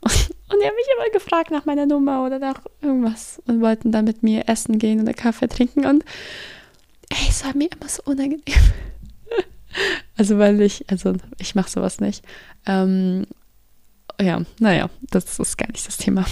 [0.00, 3.90] Und, und die haben mich immer gefragt nach meiner Nummer oder nach irgendwas und wollten
[3.90, 5.84] dann mit mir essen gehen oder Kaffee trinken.
[5.84, 6.04] Und
[7.08, 8.42] ey, es war mir immer so unangenehm.
[10.16, 12.24] Also weil ich, also ich mache sowas nicht.
[12.66, 13.26] Ähm,
[14.20, 16.26] ja, naja, das ist gar nicht das Thema.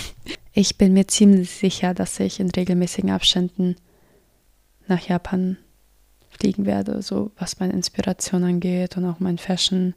[0.52, 3.76] Ich bin mir ziemlich sicher, dass ich in regelmäßigen Abständen
[4.88, 5.56] nach Japan
[6.30, 9.94] fliegen werde, so was meine Inspiration angeht und auch mein Fashion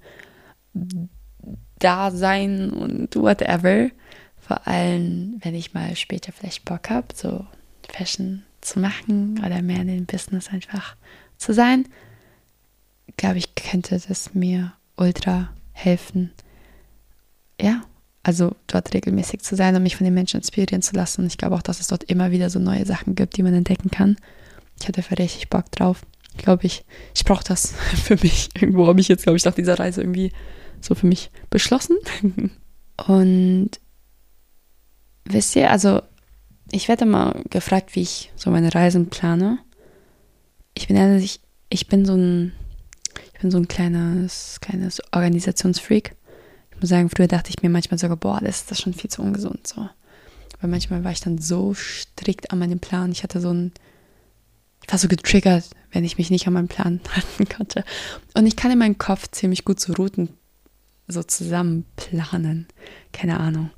[1.80, 3.90] Dasein und whatever.
[4.38, 7.46] Vor allem, wenn ich mal später vielleicht Bock habe, so
[7.88, 10.96] Fashion zu machen oder mehr in dem Business einfach
[11.38, 11.86] zu sein
[13.20, 16.32] glaube ich, könnte das mir ultra helfen.
[17.60, 17.84] Ja,
[18.24, 21.26] also dort regelmäßig zu sein und mich von den Menschen inspirieren zu lassen.
[21.28, 23.92] Ich glaube auch, dass es dort immer wieder so neue Sachen gibt, die man entdecken
[23.92, 24.18] kann.
[24.80, 26.06] Ich hatte da richtig Bock drauf.
[26.38, 26.86] Glaube ich,
[27.16, 28.50] ich brauche das für mich.
[28.56, 30.32] Irgendwo habe ich jetzt, glaube ich, nach dieser Reise irgendwie
[30.82, 31.98] so für mich beschlossen.
[33.08, 33.72] Und
[35.26, 36.02] wisst ihr, also
[36.72, 39.60] ich werde mal gefragt, wie ich so meine Reisen plane.
[40.76, 42.54] Ich bin ehrlich, ich bin so ein
[43.34, 46.16] ich bin so ein kleines, kleines Organisationsfreak.
[46.80, 49.10] Ich muss sagen, früher dachte ich mir manchmal sogar, boah, das ist das schon viel
[49.10, 49.90] zu ungesund so.
[50.62, 53.12] Weil manchmal war ich dann so strikt an meinem Plan.
[53.12, 53.74] Ich hatte so ein,
[54.86, 57.84] ich war so getriggert, wenn ich mich nicht an meinen Plan halten konnte.
[58.34, 60.30] Und ich kann in meinem Kopf ziemlich gut so Routen
[61.10, 62.66] so zusammen planen.
[63.12, 63.72] Keine Ahnung.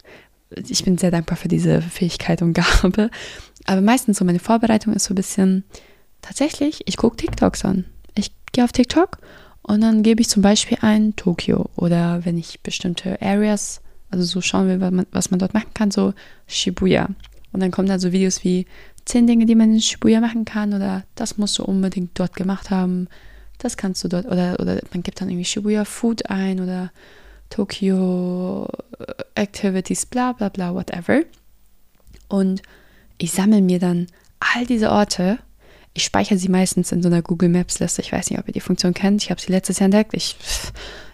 [0.52, 3.10] Ich bin sehr dankbar für diese Fähigkeit und Gabe.
[3.66, 5.64] Aber meistens so meine Vorbereitung ist so ein bisschen,
[6.22, 7.86] tatsächlich, ich gucke TikToks an.
[8.14, 9.18] Ich gehe auf TikTok
[9.64, 14.42] und dann gebe ich zum Beispiel ein Tokio oder wenn ich bestimmte Areas, also so
[14.42, 16.14] schauen will, was man, was man dort machen kann, so
[16.48, 17.10] Shibuya.
[17.52, 18.66] Und dann kommen dann so Videos wie
[19.06, 22.70] zehn Dinge, die man in Shibuya machen kann oder das musst du unbedingt dort gemacht
[22.70, 23.08] haben.
[23.60, 26.92] Das kannst du dort oder, oder man gibt dann irgendwie Shibuya Food ein oder
[27.50, 28.68] Tokyo
[29.36, 31.22] Activities, bla bla bla, whatever.
[32.30, 32.62] Und
[33.18, 34.08] ich sammle mir dann
[34.40, 35.38] all diese Orte
[35.94, 38.02] ich speichere sie meistens in so einer Google Maps Liste.
[38.02, 39.24] Ich weiß nicht, ob ihr die Funktion kennt.
[39.24, 40.14] Ich habe sie letztes Jahr entdeckt.
[40.14, 40.38] Ich,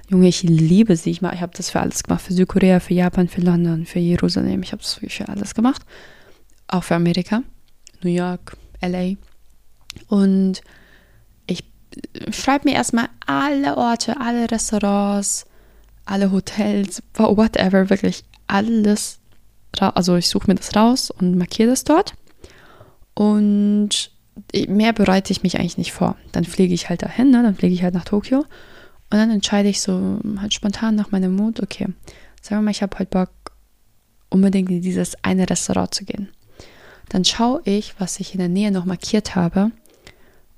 [0.10, 1.12] Junge, ich liebe sie.
[1.12, 2.22] Ich, ich habe das für alles gemacht.
[2.22, 4.62] Für Südkorea, für Japan, für London, für Jerusalem.
[4.62, 5.82] Ich habe das wirklich für alles gemacht.
[6.68, 7.42] Auch für Amerika.
[8.04, 9.16] New York, LA.
[10.08, 10.62] Und
[11.48, 11.64] ich
[12.32, 15.46] schreibe mir erstmal alle Orte, alle Restaurants,
[16.06, 19.20] alle Hotels, whatever, wirklich alles.
[19.80, 22.14] Also ich suche mir das raus und markiere das dort.
[23.16, 24.12] Und
[24.68, 26.16] mehr bereite ich mich eigentlich nicht vor.
[26.32, 27.44] Dann fliege ich halt dahin, ne?
[27.44, 31.36] dann fliege ich halt nach Tokio und dann entscheide ich so halt spontan nach meinem
[31.36, 31.88] Mut, okay,
[32.42, 33.30] sagen wir mal, ich habe heute Bock,
[34.30, 36.30] unbedingt in dieses eine Restaurant zu gehen.
[37.10, 39.72] Dann schaue ich, was ich in der Nähe noch markiert habe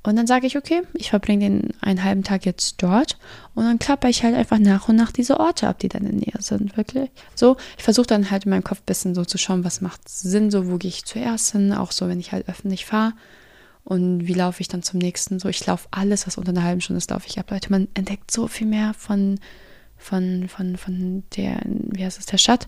[0.01, 3.17] und dann sage ich, okay, ich verbringe den einen halben Tag jetzt dort
[3.53, 6.19] und dann klappe ich halt einfach nach und nach diese Orte ab, die dann in
[6.19, 7.11] der Nähe sind, wirklich.
[7.35, 10.07] So, ich versuche dann halt in meinem Kopf ein bisschen so zu schauen, was macht
[10.09, 13.13] Sinn, so wo gehe ich zuerst hin, auch so, wenn ich halt öffentlich fahre
[13.89, 15.39] und wie laufe ich dann zum nächsten.
[15.39, 17.49] So, ich laufe alles, was unter einer halben Stunde ist, laufe ich ab.
[17.49, 19.39] Leute, man entdeckt so viel mehr von,
[19.97, 22.67] von, von, von der, wie heißt es, der Stadt,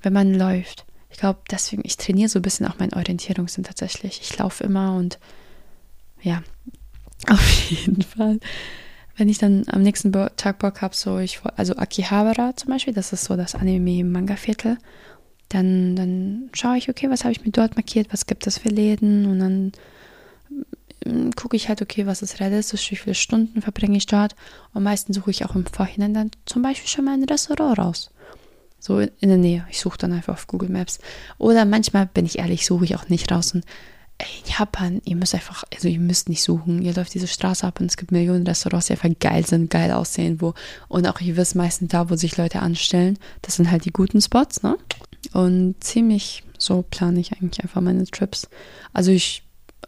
[0.00, 0.86] wenn man läuft.
[1.10, 4.22] Ich glaube, deswegen, ich trainiere so ein bisschen auch meinen Orientierungssinn tatsächlich.
[4.22, 5.18] Ich laufe immer und
[6.22, 6.42] ja,
[7.28, 8.40] auf jeden Fall.
[9.14, 13.12] Wenn ich dann am nächsten Tag Bock habe, so ich, also Akihabara zum Beispiel, das
[13.12, 14.78] ist so das Anime-Manga-Viertel,
[15.50, 18.70] dann, dann schaue ich, okay, was habe ich mir dort markiert, was gibt es für
[18.70, 19.72] Läden und dann
[21.36, 24.34] gucke ich halt, okay, was ist realistisch, wie viele Stunden verbringe ich dort.
[24.74, 28.10] Und meistens suche ich auch im Vorhinein dann zum Beispiel schon mal ein Restaurant raus.
[28.78, 29.66] So in der Nähe.
[29.70, 30.98] Ich suche dann einfach auf Google Maps.
[31.38, 33.64] Oder manchmal, bin ich ehrlich, suche ich auch nicht raus und
[34.18, 37.80] in Japan, ihr müsst einfach, also ihr müsst nicht suchen, ihr läuft diese Straße ab
[37.80, 40.54] und es gibt Millionen Restaurants, die einfach geil sind, geil aussehen, wo,
[40.88, 44.22] und auch ihr wisst meistens da, wo sich Leute anstellen, das sind halt die guten
[44.22, 44.78] Spots, ne?
[45.32, 48.48] Und ziemlich so plane ich eigentlich einfach meine Trips.
[48.92, 49.42] Also ich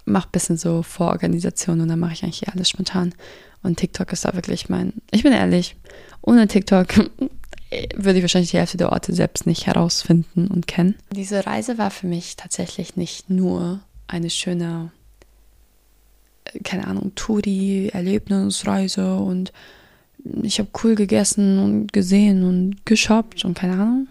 [0.09, 3.15] mache ein bisschen so Vororganisation und dann mache ich eigentlich alles spontan.
[3.63, 5.77] Und TikTok ist da wirklich mein, ich bin ehrlich,
[6.23, 6.97] ohne TikTok
[7.97, 10.97] würde ich wahrscheinlich die Hälfte der Orte selbst nicht herausfinden und kennen.
[11.13, 14.91] Diese Reise war für mich tatsächlich nicht nur eine schöne,
[16.45, 19.53] äh, keine Ahnung, Touri-Erlebnisreise und
[20.43, 24.09] ich habe cool gegessen und gesehen und geshoppt und keine Ahnung.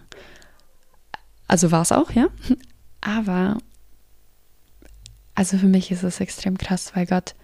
[1.48, 2.28] Also war es auch, ja.
[3.02, 3.58] Aber,
[5.38, 7.36] also für mich ist es extrem krass, weil Gott,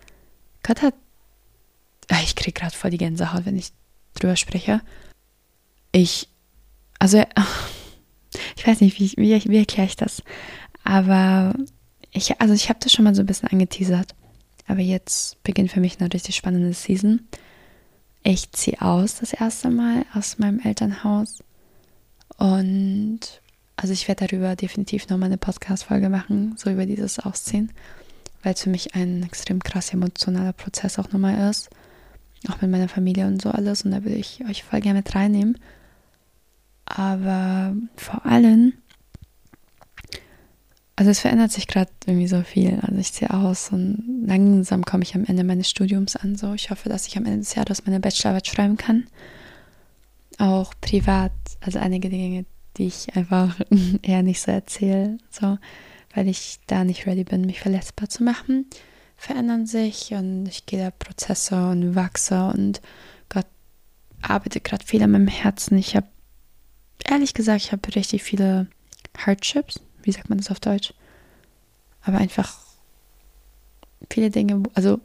[0.64, 0.96] Gott hat,
[2.10, 3.72] ah, ich kriege gerade voll die Gänsehaut, wenn ich
[4.16, 4.82] drüber spreche.
[5.92, 6.28] Ich,
[6.98, 7.24] also,
[8.58, 10.24] ich weiß nicht, wie, wie, wie erkläre ich das?
[10.84, 11.54] Aber
[12.10, 14.16] ich, also ich habe das schon mal so ein bisschen angeteasert.
[14.66, 17.28] Aber jetzt beginnt für mich eine richtig spannende Season.
[18.24, 21.44] Ich ziehe aus das erste Mal aus meinem Elternhaus.
[22.38, 23.43] Und
[23.76, 27.72] also ich werde darüber definitiv nochmal eine Podcast-Folge machen, so über dieses Ausziehen,
[28.44, 31.70] weil es für mich ein extrem krass emotionaler Prozess auch nochmal ist.
[32.50, 33.84] Auch mit meiner Familie und so alles.
[33.84, 35.58] Und da würde ich euch voll gerne mit reinnehmen.
[36.86, 38.74] Aber vor allem
[40.96, 42.80] also es verändert sich gerade irgendwie so viel.
[42.82, 46.36] Also ich ziehe aus und langsam komme ich am Ende meines Studiums an.
[46.36, 49.08] So, ich hoffe, dass ich am Ende des Jahres meine Bachelorarbeit schreiben kann.
[50.38, 52.46] Auch privat, also einige Dinge,
[52.78, 53.60] die ich einfach
[54.02, 55.58] eher nicht so erzähle, so,
[56.14, 58.68] weil ich da nicht ready bin, mich verletzbar zu machen,
[59.18, 62.82] verändern sich und ich gehe da Prozesse und wachse und
[63.30, 63.48] Gott
[64.22, 65.78] arbeitet gerade viel an meinem Herzen.
[65.78, 66.08] Ich habe,
[67.06, 68.68] ehrlich gesagt, ich habe richtig viele
[69.18, 70.94] Hardships, wie sagt man das auf Deutsch?
[72.02, 72.58] Aber einfach
[74.10, 75.00] viele Dinge, also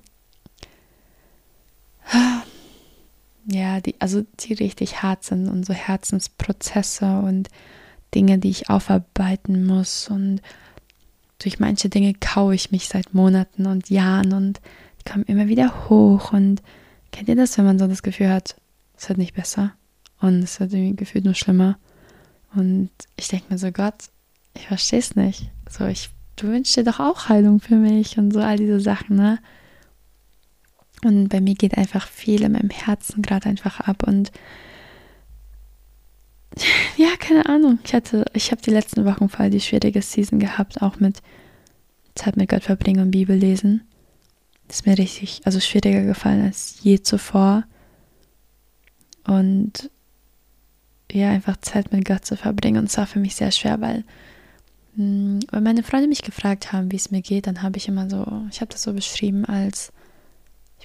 [3.50, 7.48] ja, die, also die richtig hart sind und so Herzensprozesse und
[8.14, 10.40] Dinge, die ich aufarbeiten muss und
[11.38, 14.60] durch manche Dinge kaue ich mich seit Monaten und Jahren und
[15.00, 16.62] die kommen immer wieder hoch und
[17.12, 18.56] kennt ihr das, wenn man so das Gefühl hat,
[18.96, 19.72] es wird nicht besser
[20.20, 21.78] und es wird irgendwie gefühlt nur schlimmer
[22.54, 24.10] und ich denke mir so, Gott,
[24.54, 25.50] ich verstehe es nicht.
[25.70, 29.16] So, ich, du wünschst dir doch auch Heilung für mich und so all diese Sachen,
[29.16, 29.38] ne?
[31.04, 34.32] Und bei mir geht einfach viel in meinem Herzen gerade einfach ab und
[36.96, 37.78] ja, keine Ahnung.
[37.84, 41.22] Ich hatte, ich habe die letzten Wochen voll die schwierige Season gehabt, auch mit
[42.14, 43.82] Zeit mit Gott verbringen und Bibel lesen.
[44.66, 47.64] Das ist mir richtig, also schwieriger gefallen als je zuvor.
[49.26, 49.90] Und
[51.12, 52.78] ja, einfach Zeit mit Gott zu verbringen.
[52.78, 54.04] Und es war für mich sehr schwer, weil
[54.96, 58.10] hm, wenn meine Freunde mich gefragt haben, wie es mir geht, dann habe ich immer
[58.10, 59.92] so, ich habe das so beschrieben als,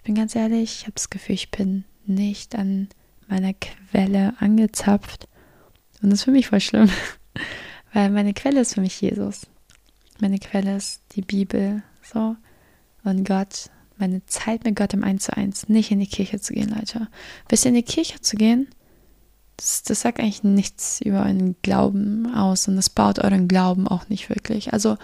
[0.03, 2.89] ich bin ganz ehrlich, ich habe das Gefühl, ich bin nicht an
[3.29, 5.29] meiner Quelle angezapft.
[6.01, 6.89] Und das ist für mich voll schlimm,
[7.93, 9.47] weil meine Quelle ist für mich Jesus.
[10.19, 12.35] Meine Quelle ist die Bibel, so.
[13.05, 16.53] Und Gott, meine Zeit mit Gott im Eins zu eins, nicht in die Kirche zu
[16.53, 17.07] gehen, Leute.
[17.47, 18.67] Bis in die Kirche zu gehen,
[19.55, 24.09] das, das sagt eigentlich nichts über einen Glauben aus und das baut euren Glauben auch
[24.09, 24.73] nicht wirklich.
[24.73, 24.97] Also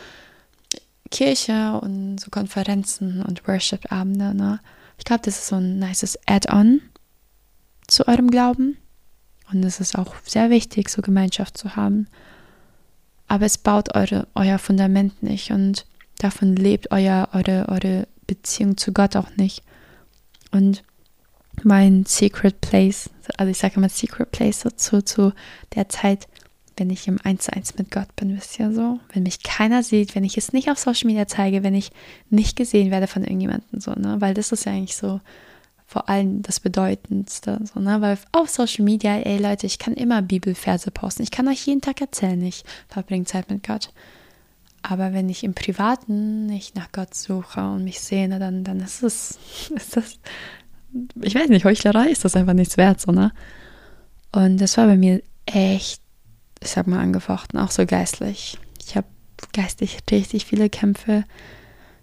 [1.10, 4.60] Kirche und so Konferenzen und Worship-Abende, ne?
[5.00, 6.82] Ich glaube, das ist so ein nices Add-on
[7.88, 8.78] zu eurem Glauben.
[9.52, 12.08] Und es ist auch sehr wichtig, so Gemeinschaft zu haben.
[13.28, 15.86] Aber es baut eure, euer Fundament nicht und
[16.20, 19.64] davon lebt euer, eure, eure Beziehung zu Gott auch nicht.
[20.52, 20.84] Und
[21.64, 25.34] mein Secret Place, also ich sage immer Secret Place dazu, zu
[25.76, 26.28] der Zeit,
[26.80, 29.84] wenn ich im 1 zu 1 mit Gott bin, wisst ihr so, wenn mich keiner
[29.84, 31.92] sieht, wenn ich es nicht auf Social Media zeige, wenn ich
[32.30, 35.20] nicht gesehen werde von irgendjemandem, so, ne, weil das ist ja eigentlich so
[35.86, 40.22] vor allem das Bedeutendste, so, ne, weil auf Social Media, ey Leute, ich kann immer
[40.22, 43.92] Bibelverse posten, ich kann euch jeden Tag erzählen, ich verbringe Zeit mit Gott.
[44.82, 49.04] Aber wenn ich im Privaten nicht nach Gott suche und mich sehne, dann, dann ist
[49.04, 49.38] es,
[49.76, 50.20] ist das
[51.22, 53.32] ich weiß nicht, Heuchlerei ist das einfach nichts wert, so, ne?
[54.32, 56.02] Und das war bei mir echt,
[56.62, 58.58] ich sag mal, angefochten, auch so geistlich.
[58.86, 59.08] Ich habe
[59.54, 61.24] geistig richtig viele Kämpfe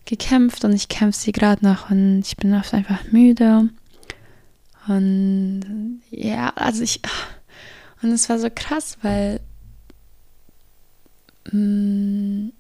[0.05, 3.69] gekämpft und ich kämpfe sie gerade noch und ich bin oft einfach müde.
[4.87, 7.01] Und ja, also ich,
[8.03, 9.41] und es war so krass, weil,
[11.51, 12.51] mm,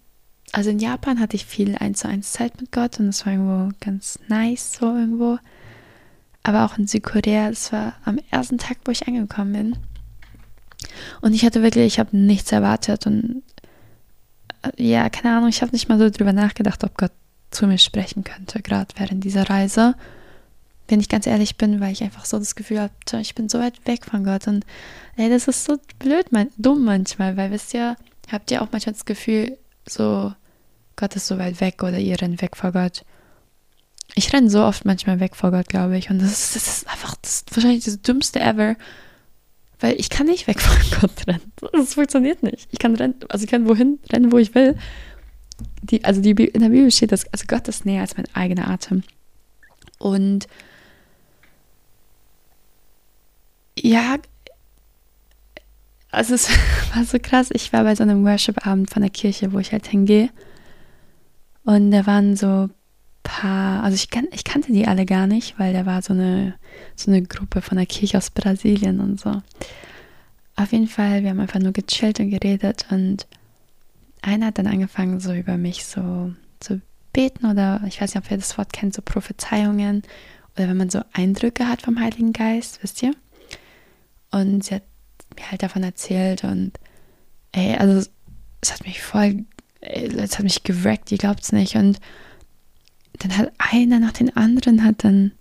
[0.52, 3.32] also in Japan hatte ich viel 1 zu 1 Zeit mit Gott und es war
[3.32, 5.38] irgendwo ganz nice, so irgendwo
[6.46, 7.48] aber auch in Südkorea.
[7.48, 9.76] Das war am ersten Tag, wo ich angekommen bin.
[11.20, 13.42] Und ich hatte wirklich, ich habe nichts erwartet und
[14.76, 17.12] ja, keine Ahnung, ich habe nicht mal so drüber nachgedacht, ob Gott
[17.50, 19.94] zu mir sprechen könnte, gerade während dieser Reise.
[20.88, 23.58] Wenn ich ganz ehrlich bin, weil ich einfach so das Gefühl hatte, ich bin so
[23.58, 24.46] weit weg von Gott.
[24.46, 24.64] Und
[25.16, 27.96] ey, das ist so blöd, mein, dumm manchmal, weil wisst ihr,
[28.30, 29.56] habt ihr auch manchmal das Gefühl,
[29.88, 30.32] so,
[30.96, 33.04] Gott ist so weit weg oder ihr rennt weg vor Gott.
[34.14, 36.10] Ich renne so oft manchmal weg vor Gott, glaube ich.
[36.10, 38.76] Und das ist, das ist einfach das wahrscheinlich das Dümmste ever.
[39.80, 41.52] Weil ich kann nicht weg von Gott rennen.
[41.72, 42.68] Das funktioniert nicht.
[42.70, 44.76] Ich kann rennen, also ich kann wohin rennen, wo ich will.
[45.82, 48.68] Die, also die, in der Bibel steht, dass also Gott ist näher als mein eigener
[48.68, 49.02] Atem.
[49.98, 50.46] Und
[53.78, 54.16] ja,
[56.10, 56.48] also es
[56.94, 57.48] war so krass.
[57.52, 60.30] Ich war bei so einem Worship-Abend von der Kirche, wo ich halt hingehe.
[61.64, 62.70] Und da waren so
[63.26, 66.54] paar, also ich, ich kannte die alle gar nicht, weil da war so eine,
[66.94, 69.42] so eine Gruppe von der Kirche aus Brasilien und so.
[70.54, 73.26] Auf jeden Fall, wir haben einfach nur gechillt und geredet und
[74.22, 76.80] einer hat dann angefangen, so über mich so zu
[77.12, 80.02] beten oder ich weiß nicht, ob ihr das Wort kennt, so Prophezeiungen
[80.56, 83.12] oder wenn man so Eindrücke hat vom Heiligen Geist, wisst ihr?
[84.30, 84.84] Und sie hat
[85.34, 86.72] mir halt davon erzählt und
[87.52, 88.08] ey, also
[88.60, 89.44] es hat mich voll,
[89.80, 91.98] es hat mich gewreckt, ihr glaubt es nicht und
[93.18, 95.32] dann hat einer nach den anderen hat dann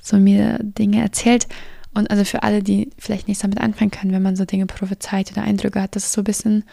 [0.00, 1.46] so mir Dinge erzählt.
[1.92, 5.32] Und also für alle, die vielleicht nichts damit anfangen können, wenn man so Dinge prophezeit
[5.32, 6.64] oder Eindrücke hat, das ist so ein bisschen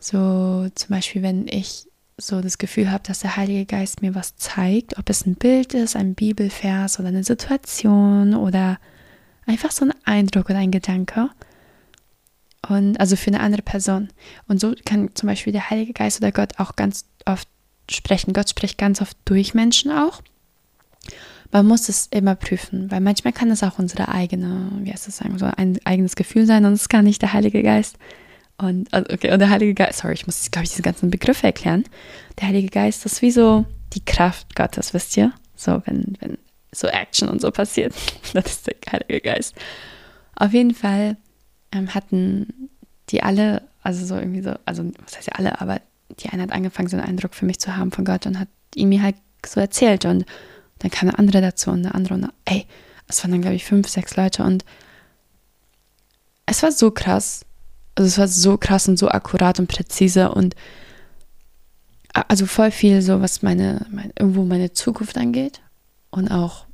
[0.00, 1.86] so, zum Beispiel, wenn ich
[2.16, 5.74] so das Gefühl habe, dass der Heilige Geist mir was zeigt, ob es ein Bild
[5.74, 8.78] ist, ein Bibelvers oder eine Situation oder
[9.46, 11.30] einfach so ein Eindruck oder ein Gedanke.
[12.68, 14.08] Und also für eine andere Person.
[14.46, 17.48] Und so kann zum Beispiel der Heilige Geist oder Gott auch ganz oft
[17.90, 18.32] sprechen.
[18.32, 20.22] Gott spricht ganz oft durch Menschen auch.
[21.50, 25.18] Man muss es immer prüfen, weil manchmal kann es auch unsere eigene, wie heißt das
[25.18, 27.96] sagen, so ein eigenes Gefühl sein und es gar nicht der Heilige Geist.
[28.58, 31.46] Und, also okay, und der Heilige Geist, sorry, ich muss, glaube ich, diese ganzen Begriffe
[31.46, 31.84] erklären.
[32.40, 35.32] Der Heilige Geist ist wie so die Kraft Gottes, wisst ihr?
[35.54, 36.38] So, wenn, wenn
[36.72, 37.94] so Action und so passiert,
[38.32, 39.54] das ist der Heilige Geist.
[40.36, 41.16] Auf jeden Fall
[41.72, 42.70] ähm, hatten
[43.10, 45.80] die alle, also so irgendwie so, also was heißt ja alle, aber
[46.20, 48.48] die eine hat angefangen, so einen Eindruck für mich zu haben von Gott und hat
[48.74, 50.04] ihn mir halt so erzählt.
[50.04, 50.24] Und
[50.78, 52.66] dann kam eine andere dazu und eine andere und ey,
[53.08, 54.64] es waren dann, glaube ich, fünf, sechs Leute und
[56.46, 57.44] es war so krass.
[57.94, 60.54] Also es war so krass und so akkurat und präzise und
[62.12, 65.60] also voll viel so, was meine, meine irgendwo meine Zukunft angeht
[66.10, 66.66] und auch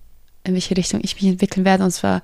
[0.45, 1.83] in welche Richtung ich mich entwickeln werde.
[1.85, 2.23] Und es war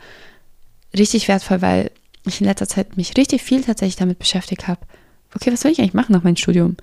[0.97, 1.91] richtig wertvoll, weil
[2.27, 4.81] ich in letzter Zeit mich richtig viel tatsächlich damit beschäftigt habe.
[5.35, 6.77] Okay, was soll ich eigentlich machen nach meinem Studium?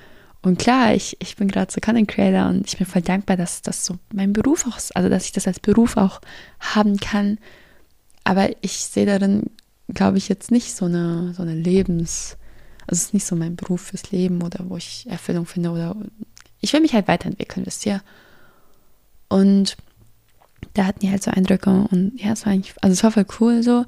[0.44, 3.62] Und klar, ich, ich bin gerade so Content Creator und ich bin voll dankbar, dass
[3.62, 6.20] das so mein Beruf auch ist, also dass ich das als Beruf auch
[6.60, 7.40] haben kann.
[8.26, 9.50] Aber ich sehe darin,
[9.88, 12.38] glaube ich, jetzt nicht so eine, so eine Lebens-,
[12.88, 15.96] also es ist nicht so mein Beruf fürs Leben oder wo ich Erfüllung finde oder
[16.60, 18.02] ich will mich halt weiterentwickeln, wisst ihr.
[19.30, 19.78] Und
[20.74, 23.26] da hatten die halt so Eindrücke und ja, es war eigentlich, also es war voll
[23.40, 23.86] cool so.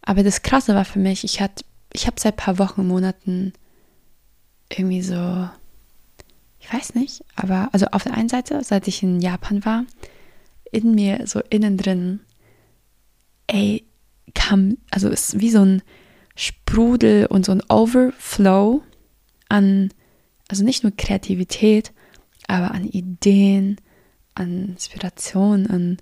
[0.00, 3.52] Aber das Krasse war für mich, ich hatte, ich habe seit ein paar Wochen, Monaten
[4.70, 5.50] irgendwie so
[6.62, 9.84] ich weiß nicht, aber also auf der einen Seite, seit ich in Japan war,
[10.70, 12.20] in mir so innen drin,
[13.48, 13.84] ey,
[14.34, 15.82] kam, also es ist wie so ein
[16.36, 18.82] Sprudel und so ein Overflow
[19.48, 19.90] an,
[20.48, 21.92] also nicht nur Kreativität,
[22.46, 23.76] aber an Ideen,
[24.34, 25.96] an Inspiration, an,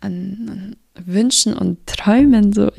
[0.00, 2.52] an, an Wünschen und Träumen.
[2.52, 2.72] So,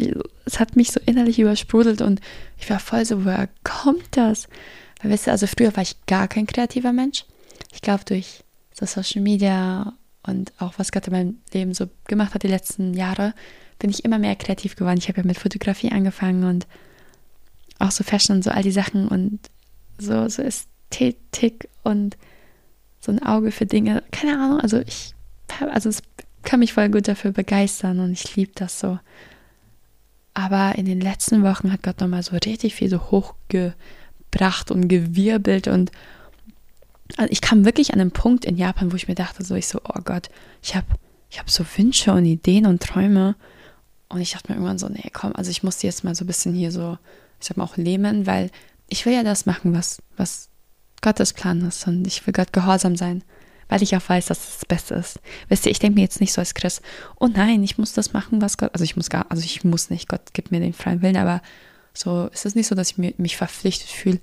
[0.45, 2.21] es hat mich so innerlich übersprudelt und
[2.57, 4.49] ich war voll so, woher kommt das?
[5.01, 7.25] Weil, weißt du, also früher war ich gar kein kreativer Mensch.
[7.73, 8.43] Ich glaube, durch
[8.73, 9.93] so Social Media
[10.23, 13.33] und auch was Gott in meinem Leben so gemacht hat die letzten Jahre,
[13.79, 14.97] bin ich immer mehr kreativ geworden.
[14.97, 16.67] Ich habe ja mit Fotografie angefangen und
[17.79, 19.39] auch so Fashion und so all die Sachen und
[19.99, 22.17] so, so Ästhetik und
[22.99, 24.03] so ein Auge für Dinge.
[24.11, 25.13] Keine Ahnung, also ich
[25.71, 26.01] also es
[26.43, 28.99] kann mich voll gut dafür begeistern und ich liebe das so.
[30.33, 33.73] Aber in den letzten Wochen hat Gott nochmal so richtig viel so hochge
[34.37, 35.91] gebracht und gewirbelt und
[37.15, 39.67] also ich kam wirklich an einen Punkt in Japan, wo ich mir dachte, so ich
[39.67, 40.29] so, oh Gott,
[40.61, 40.85] ich habe
[41.29, 43.35] ich hab so Wünsche und Ideen und Träume
[44.09, 46.27] und ich dachte mir irgendwann so, nee, komm, also ich muss jetzt mal so ein
[46.27, 46.97] bisschen hier so,
[47.39, 48.51] ich sag mal auch lähmen, weil
[48.89, 50.49] ich will ja das machen, was, was
[51.01, 53.23] Gottes Plan ist und ich will Gott gehorsam sein,
[53.69, 55.19] weil ich auch weiß, dass es das Beste ist.
[55.49, 56.81] Wisst ihr, ich denke mir jetzt nicht so als Chris,
[57.19, 59.89] oh nein, ich muss das machen, was Gott, also ich muss gar, also ich muss
[59.89, 61.41] nicht, Gott gibt mir den freien Willen, aber
[61.99, 64.19] so ist es nicht so, dass ich mich verpflichtet fühle.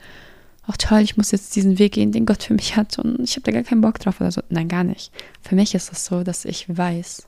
[0.66, 3.36] Ach toll, ich muss jetzt diesen Weg gehen, den Gott für mich hat und ich
[3.36, 4.40] habe da gar keinen Bock drauf oder so.
[4.48, 5.12] Nein, gar nicht.
[5.42, 7.26] Für mich ist es so, dass ich weiß,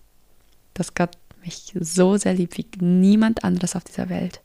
[0.73, 4.41] dass Gott mich so sehr liebt wie niemand anderes auf dieser Welt.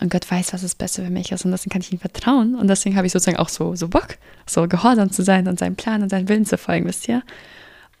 [0.00, 1.44] Und Gott weiß, was das Beste für mich ist.
[1.44, 2.54] Und deswegen kann ich ihm vertrauen.
[2.54, 5.76] Und deswegen habe ich sozusagen auch so, so Bock, so gehorsam zu sein und seinem
[5.76, 7.22] Plan und seinen Willen zu folgen, wisst ihr?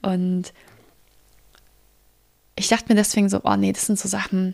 [0.02, 0.52] Und
[2.54, 4.52] ich dachte mir deswegen so, oh nee, das sind so Sachen,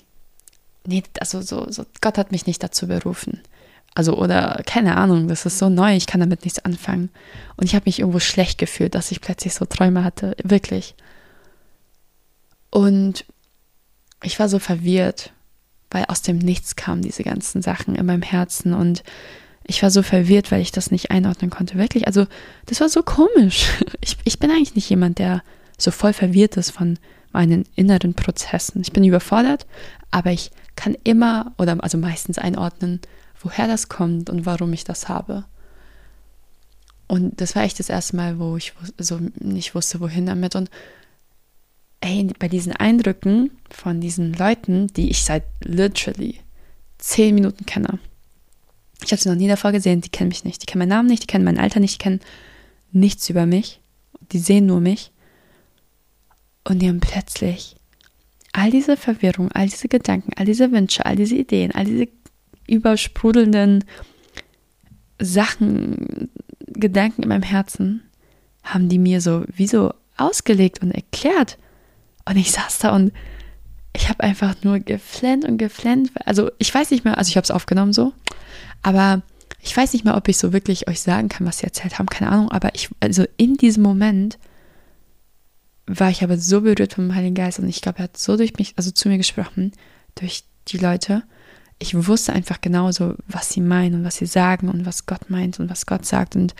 [0.86, 3.40] nee, also so, so Gott hat mich nicht dazu berufen.
[3.94, 7.10] Also, oder keine Ahnung, das ist so neu, ich kann damit nichts anfangen.
[7.56, 10.94] Und ich habe mich irgendwo schlecht gefühlt, dass ich plötzlich so Träume hatte, wirklich.
[12.70, 13.26] Und
[14.22, 15.32] ich war so verwirrt,
[15.90, 19.02] weil aus dem Nichts kamen diese ganzen Sachen in meinem Herzen und
[19.64, 21.76] ich war so verwirrt, weil ich das nicht einordnen konnte.
[21.76, 22.26] Wirklich, also
[22.66, 23.68] das war so komisch.
[24.04, 25.42] Ich, ich bin eigentlich nicht jemand, der
[25.78, 26.98] so voll verwirrt ist von
[27.30, 28.82] meinen inneren Prozessen.
[28.82, 29.66] Ich bin überfordert,
[30.10, 33.00] aber ich kann immer oder also meistens einordnen,
[33.40, 35.44] woher das kommt und warum ich das habe.
[37.08, 40.56] Und das war echt das erste Mal, wo ich so nicht wusste, wohin damit.
[40.56, 40.70] Und
[42.00, 46.40] ey, bei diesen Eindrücken von diesen Leuten, die ich seit literally
[46.98, 47.98] zehn Minuten kenne,
[49.04, 51.08] ich habe sie noch nie davor gesehen, die kennen mich nicht, die kennen meinen Namen
[51.08, 52.20] nicht, die kennen mein Alter nicht, die kennen
[52.92, 53.80] nichts über mich,
[54.32, 55.10] die sehen nur mich.
[56.64, 57.76] Und die haben plötzlich
[58.52, 62.08] all diese Verwirrung, all diese Gedanken, all diese Wünsche, all diese Ideen, all diese
[62.66, 63.84] übersprudelnden
[65.18, 66.30] Sachen,
[66.66, 68.02] Gedanken in meinem Herzen,
[68.62, 71.58] haben die mir so wie so ausgelegt und erklärt.
[72.24, 73.12] Und ich saß da und
[73.94, 76.10] ich habe einfach nur geflennt und geflennt.
[76.24, 78.12] Also ich weiß nicht mehr, also ich habe es aufgenommen so,
[78.82, 79.22] aber
[79.60, 82.06] ich weiß nicht mehr, ob ich so wirklich euch sagen kann, was sie erzählt haben,
[82.06, 82.50] keine Ahnung.
[82.50, 84.38] Aber ich, also in diesem Moment
[85.86, 88.56] war ich aber so berührt vom Heiligen Geist und ich glaube, er hat so durch
[88.58, 89.72] mich, also zu mir gesprochen,
[90.14, 91.24] durch die Leute.
[91.78, 95.58] Ich wusste einfach genauso, was sie meinen und was sie sagen und was Gott meint
[95.58, 96.54] und was Gott sagt und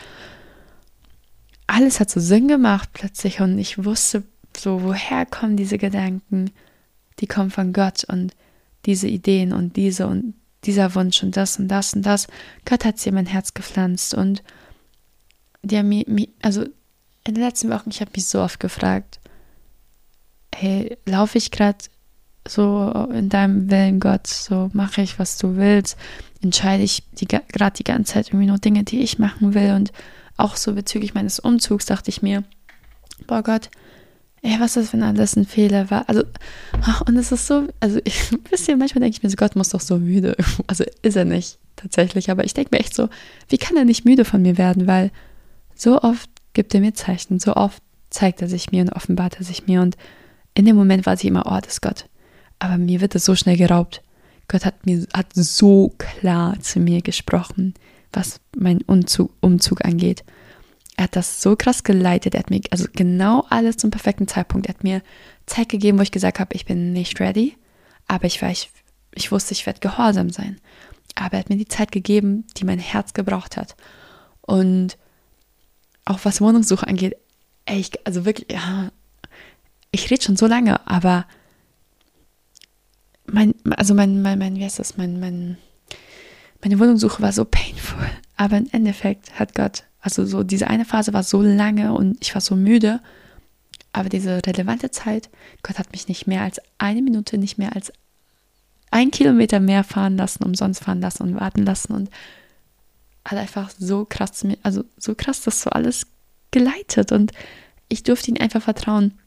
[1.67, 4.25] alles hat so Sinn gemacht plötzlich und ich wusste
[4.57, 6.51] so, woher kommen diese Gedanken?
[7.21, 8.35] Die kommen von Gott und
[8.85, 12.27] diese Ideen und diese und dieser Wunsch und das und das und das.
[12.65, 14.43] Gott hat sie in mein Herz gepflanzt und
[15.63, 16.67] die haben mir, also
[17.25, 19.21] in den letzten Wochen, ich habe mich so oft gefragt,
[20.55, 21.79] hey, laufe ich gerade
[22.47, 25.97] so in deinem Willen, Gott, so mache ich, was du willst,
[26.43, 29.93] entscheide ich gerade die ganze Zeit irgendwie nur Dinge, die ich machen will und
[30.37, 32.43] auch so bezüglich meines Umzugs dachte ich mir,
[33.27, 33.71] boah Gott,
[34.43, 36.09] ey, was ist, wenn alles ein Fehler war?
[36.09, 36.25] Also,
[36.83, 39.57] ach, und es ist so, also ich, wisst ihr, manchmal denke ich mir so, Gott
[39.57, 40.37] muss doch so müde.
[40.67, 43.09] Also ist er nicht tatsächlich, aber ich denke mir echt so,
[43.49, 44.87] wie kann er nicht müde von mir werden?
[44.87, 45.11] Weil
[45.75, 49.45] so oft gibt er mir Zeichen, so oft zeigt er sich mir und offenbart er
[49.45, 49.97] sich mir und
[50.55, 52.07] in dem Moment war sie immer, oh, das ist Gott.
[52.59, 54.03] Aber mir wird es so schnell geraubt.
[54.49, 57.75] Gott hat mir hat so klar zu mir gesprochen,
[58.13, 60.25] was mein Umzug, Umzug angeht.
[60.97, 62.35] Er hat das so krass geleitet.
[62.35, 64.67] Er hat mir also genau alles zum perfekten Zeitpunkt.
[64.67, 65.03] Er hat mir
[65.47, 67.57] Zeit gegeben, wo ich gesagt habe, ich bin nicht ready,
[68.07, 68.71] aber ich war, ich,
[69.15, 70.61] ich wusste, ich werde gehorsam sein.
[71.15, 73.75] Aber er hat mir die Zeit gegeben, die mein Herz gebraucht hat.
[74.43, 74.99] Und
[76.05, 77.17] auch was Wohnungssuche angeht,
[77.65, 78.91] ey, ich, also wirklich, ja,
[79.91, 81.27] ich rede schon so lange, aber
[83.27, 85.59] mein, also mein, mein, mein, wie heißt das, mein, mein,
[86.63, 88.07] meine Wohnungssuche war so painful.
[88.37, 92.35] Aber im Endeffekt hat Gott, also so diese eine Phase war so lange und ich
[92.35, 93.01] war so müde.
[93.93, 95.29] Aber diese relevante Zeit,
[95.63, 97.93] Gott hat mich nicht mehr als eine Minute, nicht mehr als
[98.91, 102.11] ein Kilometer mehr fahren lassen, umsonst fahren lassen und warten lassen und
[103.25, 106.07] hat einfach so krass also so krass das so alles
[106.51, 107.33] geleitet und
[107.89, 109.19] ich durfte ihm einfach vertrauen.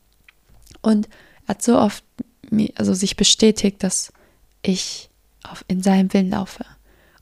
[0.82, 1.08] Und
[1.46, 2.04] er hat so oft
[2.50, 4.12] mir, also sich bestätigt, dass
[4.62, 5.10] ich
[5.44, 6.66] auf, in seinem Willen laufe.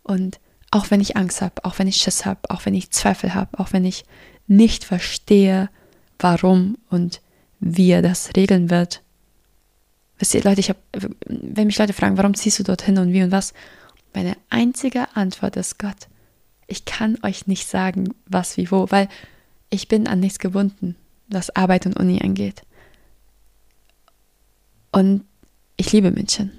[0.04, 0.40] Und
[0.72, 3.60] auch wenn ich Angst habe, auch wenn ich Schiss habe, auch wenn ich Zweifel habe,
[3.60, 4.06] auch wenn ich
[4.48, 5.70] nicht verstehe,
[6.20, 7.22] warum und
[7.60, 9.02] wie er das regeln wird.
[10.20, 10.80] Wisst ihr, Leute, ich habe,
[11.26, 13.54] wenn mich Leute fragen, warum ziehst du dorthin und wie und was,
[14.14, 16.08] meine einzige Antwort ist Gott.
[16.68, 19.10] Ich kann euch nicht sagen, was, wie, wo, weil
[19.70, 20.96] ich bin an nichts gebunden,
[21.28, 22.62] was Arbeit und Uni angeht.
[24.92, 25.26] Und
[25.78, 26.52] ich liebe München.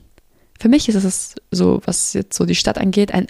[0.59, 3.27] Für mich ist es so, was jetzt so die Stadt angeht, ein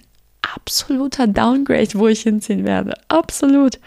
[0.54, 2.94] absoluter Downgrade, wo ich hinziehen werde.
[3.08, 3.78] Absolut.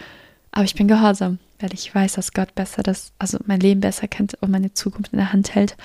[0.52, 4.08] Aber ich bin gehorsam, weil ich weiß, dass Gott besser das, also mein Leben besser
[4.08, 5.78] kennt und meine Zukunft in der Hand hält.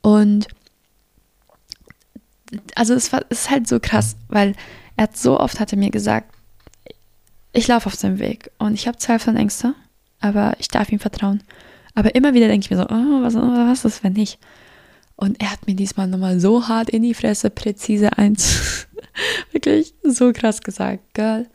[0.00, 0.48] Und
[2.74, 4.54] also es, war, es ist halt so krass, weil
[4.96, 6.32] er hat so oft hatte mir gesagt,
[7.52, 9.74] ich laufe auf seinem Weg und ich habe Zweifel und Ängste,
[10.20, 11.42] aber ich darf ihm vertrauen.
[11.94, 14.38] Aber immer wieder denke ich mir so, oh, was, was ist, wenn nicht?
[15.16, 18.86] Und er hat mir diesmal nochmal so hart in die Fresse, präzise eins,
[19.52, 21.46] wirklich so krass gesagt, Girl,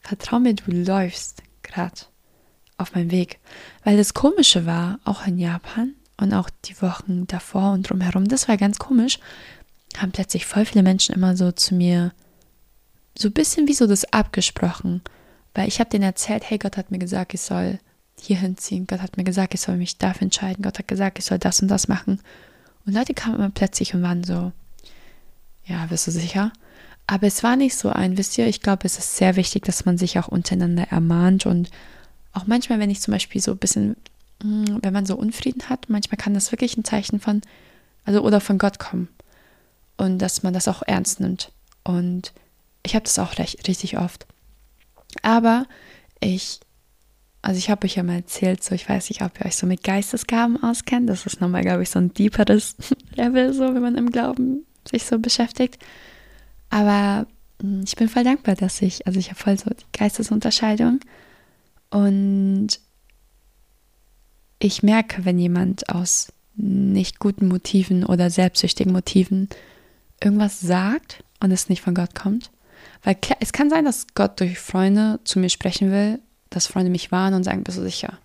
[0.00, 2.00] vertrau mir, du läufst gerade
[2.78, 3.40] auf meinem Weg.
[3.84, 8.48] Weil das Komische war, auch in Japan und auch die Wochen davor und drumherum, das
[8.48, 9.18] war ganz komisch,
[9.98, 12.12] haben plötzlich voll viele Menschen immer so zu mir
[13.18, 15.02] so ein bisschen wie so das abgesprochen,
[15.54, 17.80] weil ich habe denen erzählt, hey, Gott hat mir gesagt, ich soll
[18.20, 21.24] hier hinziehen, Gott hat mir gesagt, ich soll mich dafür entscheiden, Gott hat gesagt, ich
[21.24, 22.20] soll das und das machen.
[22.86, 24.52] Und Leute kamen immer plötzlich und waren so,
[25.66, 26.52] ja, bist du sicher?
[27.08, 29.84] Aber es war nicht so ein, wisst ihr, ich glaube, es ist sehr wichtig, dass
[29.84, 31.70] man sich auch untereinander ermahnt und
[32.32, 33.96] auch manchmal, wenn ich zum Beispiel so ein bisschen,
[34.42, 37.42] hm, wenn man so Unfrieden hat, manchmal kann das wirklich ein Zeichen von,
[38.04, 39.08] also oder von Gott kommen
[39.96, 41.50] und dass man das auch ernst nimmt.
[41.82, 42.32] Und
[42.82, 44.26] ich habe das auch richtig oft.
[45.22, 45.66] Aber
[46.20, 46.60] ich,
[47.42, 49.66] also ich habe euch ja mal erzählt, so ich weiß nicht, ob ihr euch so
[49.66, 51.08] mit Geistesgaben auskennt.
[51.08, 52.76] Das ist nochmal, glaube ich, so ein deeperes
[53.14, 55.78] Level, so wenn man im Glauben sich so beschäftigt.
[56.70, 57.26] Aber
[57.60, 61.00] hm, ich bin voll dankbar, dass ich, also ich habe voll so die Geistesunterscheidung
[61.90, 62.68] und
[64.58, 69.48] ich merke, wenn jemand aus nicht guten Motiven oder selbstsüchtigen Motiven
[70.22, 72.50] irgendwas sagt und es nicht von Gott kommt.
[73.02, 76.20] Weil es kann sein, dass Gott durch Freunde zu mir sprechen will,
[76.50, 78.18] dass Freunde mich warnen und sagen, bist du sicher.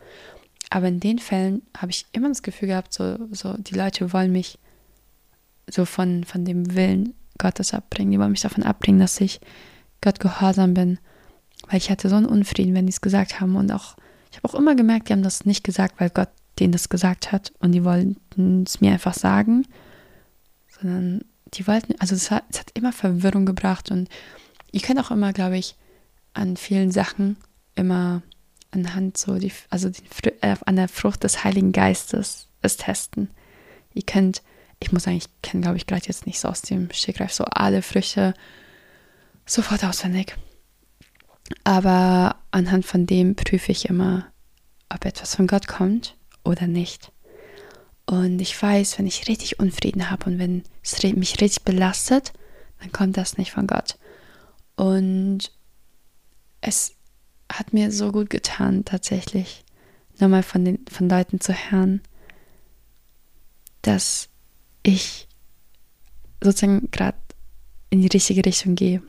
[0.70, 4.32] Aber in den Fällen habe ich immer das Gefühl gehabt, so, so die Leute wollen
[4.32, 4.58] mich
[5.70, 8.12] so von, von dem Willen Gottes abbringen.
[8.12, 9.40] Die wollen mich davon abbringen, dass ich
[10.02, 11.00] Gott gehorsam bin.
[11.68, 13.56] Weil ich hatte so einen Unfrieden, wenn die es gesagt haben.
[13.56, 13.96] Und auch,
[14.32, 17.32] ich habe auch immer gemerkt, die haben das nicht gesagt, weil Gott denen das gesagt
[17.32, 17.54] hat.
[17.60, 19.66] Und die wollten es mir einfach sagen.
[20.68, 23.92] Sondern die wollten, also es hat, es hat immer Verwirrung gebracht.
[23.92, 24.10] Und
[24.74, 25.76] ihr könnt auch immer, glaube ich,
[26.34, 27.38] an vielen Sachen
[27.76, 28.22] immer
[28.72, 30.04] anhand so, die, also die,
[30.42, 33.30] äh, an der Frucht des Heiligen Geistes es testen.
[33.94, 34.42] Ihr könnt
[34.84, 37.46] ich muss sagen, ich kenne, glaube ich, gerade jetzt nicht so aus dem Stegreif so
[37.46, 38.34] alle Früchte
[39.46, 40.36] sofort auswendig.
[41.64, 44.28] Aber anhand von dem prüfe ich immer,
[44.90, 47.12] ob etwas von Gott kommt oder nicht.
[48.06, 52.34] Und ich weiß, wenn ich richtig Unfrieden habe und wenn es mich richtig belastet,
[52.82, 53.98] dann kommt das nicht von Gott.
[54.76, 55.52] Und
[56.62, 56.96] es
[57.52, 59.64] hat mir so gut getan, tatsächlich
[60.20, 62.02] nochmal von den von Leuten zu hören,
[63.82, 64.30] dass
[64.84, 65.28] ich
[66.42, 67.18] sozusagen gerade
[67.90, 69.02] in die richtige Richtung gehe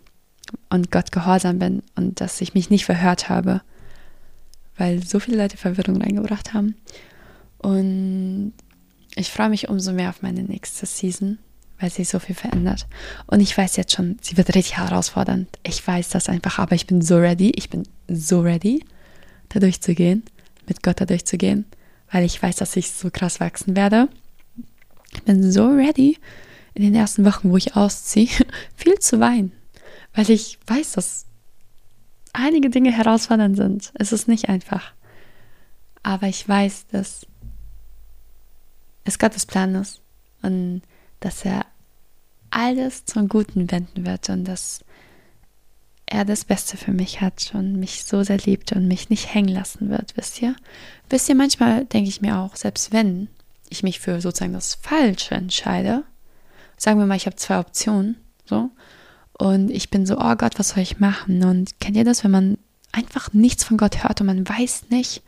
[0.71, 3.63] und Gott gehorsam bin und dass ich mich nicht verhört habe,
[4.77, 6.77] weil so viele Leute Verwirrung reingebracht haben.
[7.59, 8.53] Und
[9.15, 11.39] ich freue mich umso mehr auf meine nächste Season,
[11.79, 12.87] weil sie so viel verändert.
[13.27, 15.49] Und ich weiß jetzt schon, sie wird richtig herausfordernd.
[15.63, 17.51] Ich weiß das einfach, aber ich bin so ready.
[17.57, 18.85] Ich bin so ready,
[19.49, 20.23] da durchzugehen,
[20.67, 21.67] mit Gott da durchzugehen,
[22.11, 24.09] weil ich weiß, dass ich so krass wachsen werde.
[25.13, 26.19] Ich bin so ready,
[26.75, 28.29] in den ersten Wochen, wo ich ausziehe,
[28.77, 29.53] viel zu weinen,
[30.15, 31.27] weil ich weiß, dass
[32.33, 33.93] einige Dinge herausfordernd sind.
[33.95, 34.93] Es ist nicht einfach.
[36.03, 37.27] Aber ich weiß, dass
[39.05, 40.01] es Gottes Plan ist
[40.43, 40.83] und
[41.21, 41.67] dass er
[42.51, 44.85] alles zum Guten wenden wird und dass
[46.07, 49.49] er das Beste für mich hat und mich so sehr liebt und mich nicht hängen
[49.49, 50.55] lassen wird, wisst ihr?
[51.09, 53.29] Wisst ihr, manchmal denke ich mir auch, selbst wenn
[53.71, 56.05] ich mich für sozusagen das Falsche entscheide,
[56.77, 58.71] sagen wir mal, ich habe zwei Optionen, so,
[59.39, 61.43] und ich bin so, oh Gott, was soll ich machen?
[61.43, 62.59] Und kennt ihr das, wenn man
[62.93, 65.23] einfach nichts von Gott hört und man weiß nicht,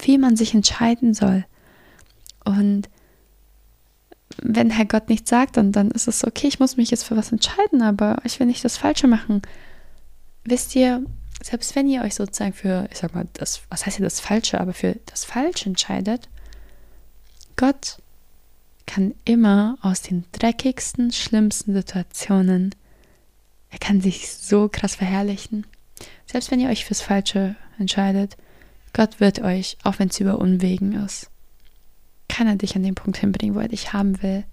[0.00, 1.44] wie man sich entscheiden soll?
[2.44, 2.88] Und
[4.42, 7.16] wenn Herr Gott nichts sagt, dann, dann ist es okay, ich muss mich jetzt für
[7.16, 9.42] was entscheiden, aber ich will nicht das Falsche machen.
[10.44, 11.04] Wisst ihr,
[11.42, 14.60] selbst wenn ihr euch sozusagen für, ich sag mal, das, was heißt ja das Falsche,
[14.60, 16.28] aber für das Falsche entscheidet,
[17.56, 17.98] Gott
[18.86, 22.74] kann immer aus den dreckigsten, schlimmsten Situationen,
[23.70, 25.66] er kann sich so krass verherrlichen.
[26.26, 28.36] Selbst wenn ihr euch fürs Falsche entscheidet,
[28.92, 31.30] Gott wird euch, auch wenn es über Unwegen ist,
[32.28, 34.44] kann er dich an den Punkt hinbringen, wo er dich haben will,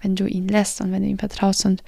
[0.00, 1.66] wenn du ihn lässt und wenn du ihm vertraust.
[1.66, 1.82] Und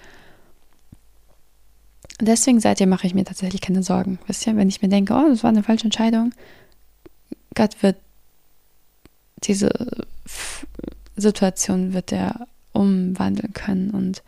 [2.20, 4.18] deswegen seitdem mache ich mir tatsächlich keine Sorgen.
[4.26, 6.32] Wisst ihr, wenn ich mir denke, oh, das war eine falsche Entscheidung,
[7.54, 7.96] Gott wird
[9.44, 9.70] diese
[11.16, 14.22] Situation wird er umwandeln können und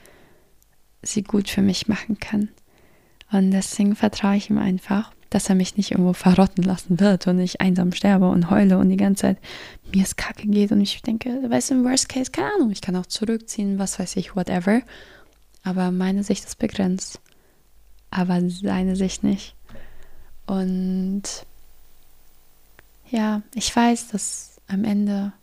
[1.02, 2.48] sie gut für mich machen kann.
[3.32, 7.38] Und deswegen vertraue ich ihm einfach, dass er mich nicht irgendwo verrotten lassen wird und
[7.40, 9.38] ich einsam sterbe und heule und die ganze Zeit
[9.92, 12.80] mir es kacke geht und ich denke, weißt du, im Worst Case, keine Ahnung, ich
[12.80, 14.80] kann auch zurückziehen, was weiß ich, whatever.
[15.62, 17.20] Aber meine Sicht ist begrenzt.
[18.10, 19.54] Aber seine Sicht nicht.
[20.46, 21.24] Und
[23.10, 25.34] ja, ich weiß, dass am Ende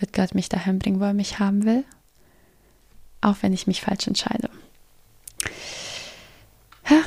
[0.00, 1.84] wird Gott mich dahin bringen, wo er mich haben will,
[3.20, 4.50] auch wenn ich mich falsch entscheide.
[6.90, 7.04] Ja,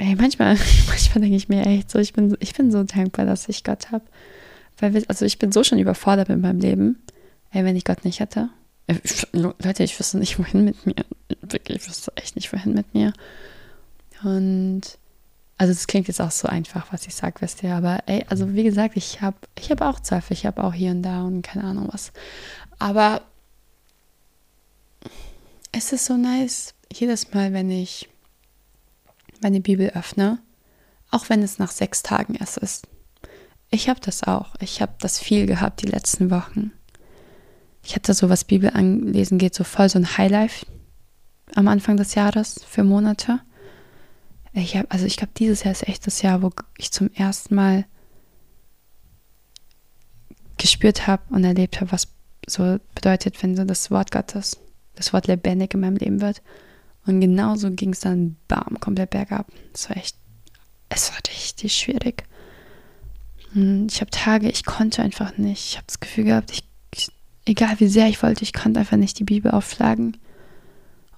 [0.00, 0.56] ey, manchmal,
[0.88, 3.90] manchmal denke ich mir echt so, ich bin, ich bin so dankbar, dass ich Gott
[3.92, 4.04] habe.
[4.78, 7.02] Weil, wir, also ich bin so schon überfordert mit meinem Leben,
[7.52, 8.48] ey, wenn ich Gott nicht hätte.
[9.32, 11.04] Leute, ich wüsste nicht, wohin mit mir.
[11.42, 13.12] Wirklich, ich wüsste echt nicht, wohin mit mir.
[14.24, 14.82] Und
[15.58, 18.54] also das klingt jetzt auch so einfach, was ich sage, wisst ihr, aber ey, also
[18.54, 21.42] wie gesagt, ich habe ich hab auch Zweifel, ich habe auch hier und da und
[21.42, 22.12] keine Ahnung was.
[22.78, 23.20] Aber
[25.72, 28.09] es ist so nice, jedes Mal, wenn ich
[29.42, 30.38] meine Bibel öffne,
[31.10, 32.86] auch wenn es nach sechs Tagen erst ist.
[33.70, 34.54] Ich habe das auch.
[34.60, 36.72] Ich habe das viel gehabt die letzten Wochen.
[37.84, 40.66] Ich hatte so, was Bibel anlesen geht, so voll so ein Highlife
[41.54, 43.40] am Anfang des Jahres für Monate.
[44.52, 47.54] Ich habe, also ich glaube, dieses Jahr ist echt das Jahr, wo ich zum ersten
[47.54, 47.86] Mal
[50.58, 52.08] gespürt habe und erlebt habe, was
[52.46, 54.58] so bedeutet, wenn so das Wort Gottes,
[54.94, 56.42] das Wort lebendig in meinem Leben wird.
[57.06, 59.46] Und genauso ging es dann bam, komplett bergab.
[59.72, 60.16] Es war echt,
[60.88, 62.24] es war richtig schwierig.
[63.52, 65.70] Hm, ich habe Tage, ich konnte einfach nicht.
[65.70, 67.10] Ich habe das Gefühl gehabt, ich,
[67.44, 70.16] egal wie sehr ich wollte, ich konnte einfach nicht die Bibel aufschlagen.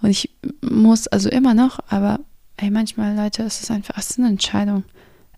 [0.00, 0.30] Und ich
[0.60, 2.20] muss, also immer noch, aber
[2.56, 4.84] ey, manchmal, Leute, es ist einfach, es ist eine Entscheidung.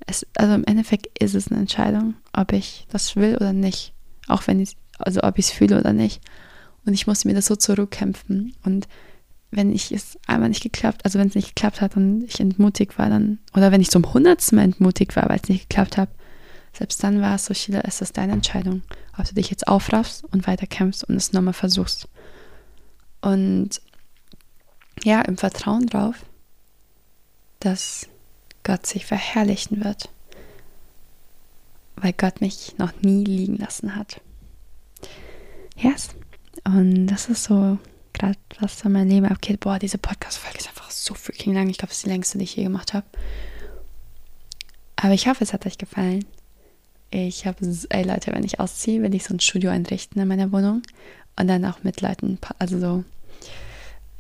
[0.07, 3.93] Es, also im Endeffekt ist es eine Entscheidung, ob ich das will oder nicht.
[4.29, 6.21] Auch wenn ich, also ob ich es fühle oder nicht.
[6.87, 8.55] Und ich musste mir das so zurückkämpfen.
[8.65, 8.89] Und
[9.57, 12.99] wenn ich es einmal nicht geklappt, also wenn es nicht geklappt hat und ich entmutigt
[12.99, 16.09] war, dann, oder wenn ich zum hundertsten Mal entmutigt war, weil es nicht geklappt hat,
[16.73, 18.83] selbst dann war es so, Sheila, es ist deine Entscheidung,
[19.17, 22.09] ob du dich jetzt aufraffst und weiterkämpfst und es nochmal versuchst.
[23.21, 23.81] Und
[25.05, 26.17] ja, im Vertrauen drauf,
[27.61, 28.09] dass
[28.65, 30.09] Gott sich verherrlichen wird,
[31.97, 34.21] weil Gott mich noch nie liegen lassen hat.
[35.77, 36.09] Yes.
[36.65, 37.79] Und das ist so
[38.15, 39.61] gerade, was in meinem Leben abgeht.
[39.61, 41.69] Boah, diese Podcast-Folge ist einfach so freaking lang.
[41.69, 43.07] Ich glaube, es ist die längste, die ich je gemacht habe.
[44.97, 46.25] Aber ich hoffe, es hat euch gefallen.
[47.11, 47.59] Ich habe,
[47.91, 50.83] ey Leute, wenn ich ausziehe, will ich so ein Studio einrichten in meiner Wohnung
[51.37, 53.05] und dann auch mit Leuten, also so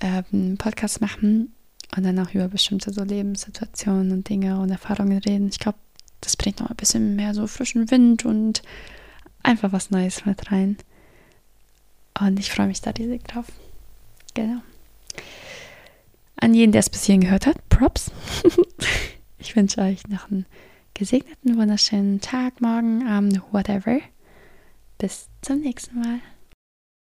[0.01, 1.53] ähm, Podcasts machen
[1.97, 5.49] und dann auch über bestimmte so Lebenssituationen und Dinge und Erfahrungen reden.
[5.49, 5.79] Ich glaube,
[6.21, 8.63] das bringt noch ein bisschen mehr so frischen Wind und
[9.43, 10.77] einfach was Neues mit rein.
[12.21, 13.47] Und ich freue mich da riesig drauf.
[14.35, 14.61] Genau.
[16.37, 18.11] An jeden, der es bis hierhin gehört hat, Props.
[19.39, 20.47] ich wünsche euch noch einen
[20.93, 24.01] gesegneten, wunderschönen Tag, Morgen, Abend, whatever.
[24.99, 26.21] Bis zum nächsten Mal.